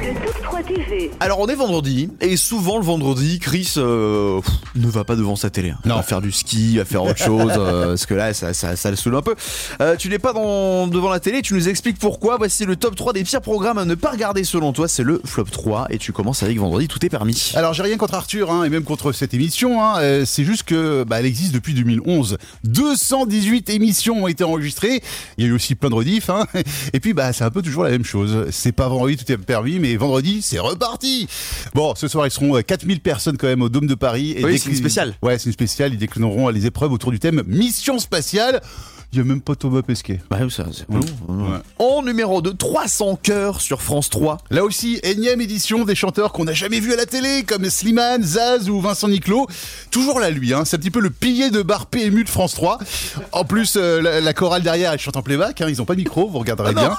Le 0.00 0.14
top 0.14 0.42
3 0.42 0.62
TV. 0.62 1.10
Alors 1.20 1.40
on 1.40 1.46
est 1.48 1.54
vendredi 1.54 2.08
et 2.20 2.36
souvent 2.36 2.78
le 2.78 2.84
vendredi, 2.84 3.38
Chris 3.38 3.74
euh, 3.76 4.40
pff, 4.40 4.54
ne 4.76 4.86
va 4.88 5.04
pas 5.04 5.16
devant 5.16 5.34
sa 5.36 5.50
télé. 5.50 5.70
hein. 5.70 5.78
Il 5.84 5.88
Non. 5.88 5.96
va 5.96 6.02
faire 6.02 6.20
du 6.20 6.30
ski, 6.32 6.72
il 6.72 6.78
va 6.78 6.84
faire 6.84 7.02
autre 7.02 7.18
chose 7.18 7.52
euh, 7.56 7.88
parce 7.88 8.06
que 8.06 8.14
là 8.14 8.32
ça, 8.32 8.54
ça, 8.54 8.76
ça 8.76 8.90
le 8.90 8.96
saoule 8.96 9.16
un 9.16 9.22
peu. 9.22 9.34
Euh, 9.80 9.96
tu 9.96 10.08
n'es 10.08 10.18
pas 10.18 10.32
dans- 10.32 10.86
devant 10.86 11.10
la 11.10 11.20
télé, 11.20 11.42
tu 11.42 11.54
nous 11.54 11.68
expliques 11.68 11.98
pourquoi. 11.98 12.36
Voici 12.36 12.64
le 12.64 12.76
top 12.76 12.94
3 12.96 13.12
des 13.12 13.24
pires 13.24 13.40
programmes 13.40 13.78
à 13.78 13.84
ne 13.84 13.94
pas 13.94 14.10
regarder 14.10 14.44
selon 14.44 14.72
toi. 14.72 14.86
C'est 14.88 15.02
le 15.02 15.20
flop 15.24 15.44
3 15.44 15.86
et 15.90 15.98
tu 15.98 16.12
commences 16.12 16.42
avec 16.42 16.58
vendredi, 16.58 16.86
tout 16.88 17.04
est 17.04 17.08
permis. 17.10 17.52
Alors 17.54 17.72
j'ai 17.74 17.82
rien 17.82 17.96
contre 17.96 18.14
Arthur 18.14 18.50
hein, 18.52 18.64
et 18.64 18.68
même 18.68 18.84
contre 18.84 19.12
cette 19.12 19.34
émission. 19.34 19.82
Hein, 19.82 20.22
c'est 20.24 20.44
juste 20.44 20.62
que 20.62 21.04
bah, 21.04 21.18
elle 21.20 21.26
existe 21.26 21.52
depuis 21.52 21.74
2011. 21.74 22.38
218 22.64 23.70
émissions 23.70 24.24
ont 24.24 24.28
été 24.28 24.44
enregistrées. 24.44 25.02
Il 25.38 25.44
y 25.44 25.46
a 25.46 25.50
eu 25.50 25.54
aussi 25.54 25.74
plein 25.74 25.90
de 25.90 25.94
rediffs. 25.94 26.30
Hein, 26.30 26.46
et 26.92 27.00
puis 27.00 27.12
bah 27.14 27.32
c'est 27.32 27.44
un 27.44 27.50
peu 27.50 27.62
toujours 27.62 27.84
la 27.84 27.90
même 27.90 28.04
chose. 28.04 28.46
C'est 28.50 28.72
pas 28.72 28.88
vendredi 28.88 29.16
tout 29.16 29.30
est 29.32 29.36
permis, 29.38 29.78
mais 29.78 29.96
vendredi 29.98 30.40
c'est 30.42 30.58
reparti. 30.58 31.28
Bon, 31.74 31.94
ce 31.94 32.08
soir 32.08 32.26
ils 32.26 32.30
seront 32.30 32.56
euh, 32.56 32.62
4000 32.62 33.00
personnes 33.00 33.36
quand 33.36 33.46
même 33.46 33.62
au 33.62 33.68
Dôme 33.68 33.86
de 33.86 33.94
Paris. 33.94 34.34
Et 34.36 34.44
Oui, 34.44 34.58
c'est 34.58 34.70
une 34.70 34.76
spéciale. 34.76 35.14
Ouais, 35.22 35.38
c'est 35.38 35.46
une 35.46 35.52
spéciale. 35.52 35.92
Ils 35.92 35.98
déclineront 35.98 36.48
les 36.48 36.66
épreuves 36.66 36.92
autour 36.92 37.10
du 37.10 37.18
thème 37.18 37.42
mission 37.46 37.98
spatiale. 37.98 38.60
Il 39.10 39.16
y 39.18 39.22
a 39.22 39.24
même 39.24 39.40
pas 39.40 39.54
Thomas 39.54 39.80
Pesquet. 39.80 40.20
Bah, 40.30 40.36
ça, 40.50 40.64
Ouais. 40.90 41.56
En 41.78 42.02
numéro 42.02 42.42
2, 42.42 42.52
300 42.52 43.18
cœurs 43.22 43.62
sur 43.62 43.80
France 43.80 44.10
3. 44.10 44.36
Là 44.50 44.64
aussi, 44.64 45.00
énième 45.02 45.40
édition 45.40 45.86
des 45.86 45.94
chanteurs 45.94 46.30
qu'on 46.30 46.44
n'a 46.44 46.52
jamais 46.52 46.78
vus 46.78 46.92
à 46.92 46.96
la 46.96 47.06
télé, 47.06 47.42
comme 47.46 47.64
Slimane, 47.70 48.22
Zaz 48.22 48.68
ou 48.68 48.82
Vincent 48.82 49.08
Niclot. 49.08 49.46
Toujours 49.90 50.20
là, 50.20 50.28
lui, 50.28 50.52
hein. 50.52 50.64
c'est 50.66 50.76
un 50.76 50.78
petit 50.78 50.90
peu 50.90 51.00
le 51.00 51.08
pilier 51.08 51.48
de 51.48 51.62
bar 51.62 51.86
PMU 51.86 52.22
de 52.22 52.28
France 52.28 52.52
3. 52.52 52.78
En 53.32 53.44
plus, 53.44 53.76
euh, 53.76 54.02
la, 54.02 54.20
la 54.20 54.34
chorale 54.34 54.62
derrière, 54.62 54.92
elle 54.92 54.98
chante 54.98 55.16
en 55.16 55.22
playback, 55.22 55.62
hein. 55.62 55.66
ils 55.70 55.80
ont 55.80 55.86
pas 55.86 55.94
de 55.94 56.00
micro, 56.00 56.28
vous 56.28 56.38
regarderez 56.38 56.74
bien. 56.74 56.94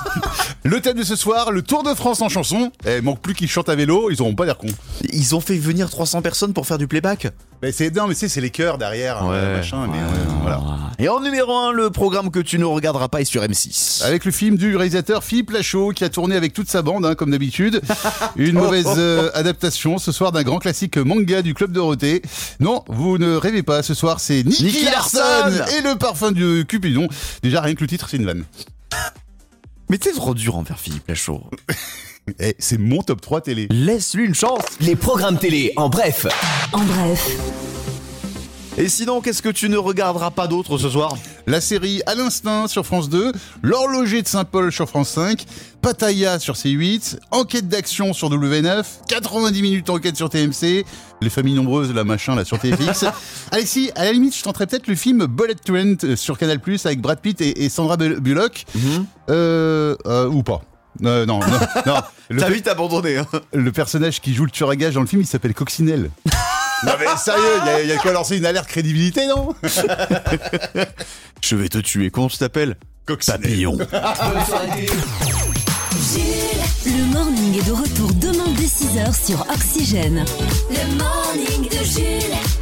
le 0.63 0.81
thème 0.81 0.97
de 0.97 1.03
ce 1.03 1.15
soir, 1.15 1.51
le 1.51 1.61
Tour 1.61 1.83
de 1.83 1.93
France 1.93 2.23
en 2.23 2.29
chanson. 2.29 2.71
Eh, 2.85 3.01
manque 3.01 3.19
plus 3.19 3.33
qu'ils 3.33 3.49
chantent 3.49 3.67
à 3.67 3.75
vélo, 3.75 4.09
ils 4.09 4.21
auront 4.21 4.35
pas 4.35 4.45
l'air 4.45 4.57
cons. 4.57 4.67
Ils 5.11 5.35
ont 5.35 5.41
fait 5.41 5.57
venir 5.57 5.89
300 5.89 6.21
personnes 6.21 6.53
pour 6.53 6.65
faire 6.65 6.77
du 6.77 6.87
playback. 6.87 7.27
Mais 7.61 7.73
c'est 7.73 7.93
non, 7.93 8.07
mais 8.07 8.13
sais, 8.13 8.29
c'est 8.29 8.39
les 8.39 8.51
chœurs 8.51 8.77
derrière, 8.77 9.27
euh, 9.29 9.57
machin, 9.57 9.85
mais 9.91 9.97
ouais, 9.97 10.33
voilà. 10.41 10.61
Et 10.97 11.09
en 11.09 11.19
numéro 11.19 11.53
1, 11.53 11.73
le 11.73 11.89
programme 11.89 12.31
que 12.31 12.39
tu 12.39 12.57
ne 12.57 12.63
regarderas 12.63 13.09
pas 13.09 13.19
est 13.19 13.25
sur 13.25 13.43
M6. 13.43 14.05
Avec 14.05 14.23
le 14.23 14.31
film 14.31 14.55
du 14.55 14.77
réalisateur 14.77 15.25
Philippe 15.25 15.49
Lachaud 15.49 15.91
qui 15.91 16.05
a 16.05 16.09
tourné 16.09 16.37
avec 16.37 16.53
toute 16.53 16.69
sa 16.69 16.81
bande, 16.81 17.05
hein, 17.05 17.15
comme 17.15 17.31
d'habitude. 17.31 17.81
Une 18.37 18.55
mauvaise 18.55 18.87
euh, 18.97 19.29
adaptation 19.33 19.97
ce 19.97 20.13
soir 20.13 20.31
d'un 20.31 20.43
grand 20.43 20.59
classique 20.59 20.95
manga 20.95 21.41
du 21.41 21.53
Club 21.53 21.73
Dorothée. 21.73 22.21
Non, 22.61 22.85
vous 22.87 23.17
ne 23.17 23.35
rêvez 23.35 23.63
pas, 23.63 23.83
ce 23.83 23.93
soir 23.93 24.21
c'est 24.21 24.43
Nicky, 24.43 24.63
Nicky 24.63 24.85
Larson, 24.85 25.19
Larson 25.19 25.75
et 25.77 25.81
le 25.81 25.97
parfum 25.97 26.31
du 26.31 26.63
Cupidon. 26.65 27.09
Déjà 27.43 27.59
rien 27.59 27.75
que 27.75 27.81
le 27.81 27.87
titre 27.87 28.07
c'est 28.09 28.17
une 28.17 28.25
vanne. 28.25 28.45
Mais 29.89 29.97
t'es 29.97 30.13
trop 30.13 30.33
dur 30.33 30.55
envers 30.55 30.79
Philippe 30.79 31.09
Lachaud. 31.09 31.43
Eh, 32.39 32.55
c'est 32.59 32.77
mon 32.79 33.01
top 33.01 33.21
3 33.21 33.41
télé. 33.41 33.67
Laisse-lui 33.71 34.25
une 34.25 34.35
chance. 34.35 34.61
Les 34.79 34.95
programmes 34.95 35.37
télé 35.39 35.73
en 35.75 35.89
bref. 35.89 36.27
En 36.73 36.79
bref, 36.83 37.27
Et 38.77 38.87
sinon, 38.87 39.19
qu'est-ce 39.21 39.41
que 39.41 39.49
tu 39.49 39.67
ne 39.69 39.77
regarderas 39.77 40.31
pas 40.31 40.47
d'autre 40.47 40.77
ce 40.77 40.89
soir? 40.89 41.17
La 41.47 41.59
série 41.61 42.01
À 42.05 42.13
l'instinct 42.15 42.67
sur 42.67 42.85
France 42.85 43.09
2, 43.09 43.31
L'horloger 43.63 44.21
de 44.21 44.27
Saint-Paul 44.27 44.71
sur 44.71 44.87
France 44.87 45.09
5, 45.09 45.43
Pattaya 45.81 46.37
sur 46.39 46.53
C8, 46.53 47.17
Enquête 47.31 47.67
d'action 47.67 48.13
sur 48.13 48.29
W9, 48.29 48.83
90 49.07 49.61
minutes 49.61 49.89
enquête 49.89 50.15
sur 50.15 50.29
TMC, 50.29 50.85
Les 51.21 51.29
familles 51.29 51.55
nombreuses, 51.55 51.91
la 51.93 52.03
machin 52.03 52.35
là 52.35 52.45
sur 52.45 52.59
TFX. 52.59 53.05
Alexis, 53.51 53.89
à 53.95 54.05
la 54.05 54.11
limite, 54.13 54.35
je 54.37 54.43
tenterais 54.43 54.67
peut-être 54.67 54.87
le 54.87 54.95
film 54.95 55.25
Bullet 55.25 55.55
Train 55.55 55.95
euh, 56.03 56.15
sur 56.15 56.37
Canal+ 56.37 56.59
avec 56.85 57.01
Brad 57.01 57.19
Pitt 57.19 57.41
et, 57.41 57.63
et 57.65 57.69
Sandra 57.69 57.97
Bull- 57.97 58.19
Bullock. 58.19 58.65
euh, 59.29 59.95
euh, 60.05 60.27
ou 60.29 60.43
pas. 60.43 60.61
Euh, 61.03 61.25
non, 61.25 61.39
non, 61.39 61.47
non. 61.85 62.01
Le, 62.29 62.39
T'as 62.39 62.49
vite 62.49 62.67
abandonné. 62.67 63.17
Hein. 63.17 63.25
le 63.53 63.71
personnage 63.71 64.21
qui 64.21 64.35
joue 64.35 64.45
le 64.45 64.51
tueur 64.51 64.69
à 64.69 64.75
gage 64.75 64.93
dans 64.93 65.01
le 65.01 65.07
film, 65.07 65.21
il 65.21 65.27
s'appelle 65.27 65.55
Coccinelle. 65.55 66.11
non 66.85 66.91
mais 66.99 67.07
sérieux, 67.17 67.41
il 67.81 67.89
y 67.89 67.91
a 67.91 67.97
quoi 67.97 68.11
lancer 68.11 68.37
une 68.37 68.45
alerte 68.45 68.67
crédibilité, 68.67 69.25
non? 69.25 69.55
Je 71.41 71.55
vais 71.55 71.69
te 71.69 71.79
tuer. 71.79 72.11
Comment 72.11 72.27
tu 72.27 72.37
t'appelles? 72.37 72.75
Papillon. 73.25 73.75
Jules. 76.13 76.59
Le 76.85 77.13
morning 77.13 77.59
est 77.59 77.67
de 77.67 77.71
retour 77.71 78.13
demain 78.13 78.47
dès 78.55 78.65
6h 78.65 79.25
sur 79.25 79.41
Oxygène. 79.49 80.23
Le 80.69 80.95
morning 80.95 81.69
de 81.69 81.83
Jules. 81.83 82.58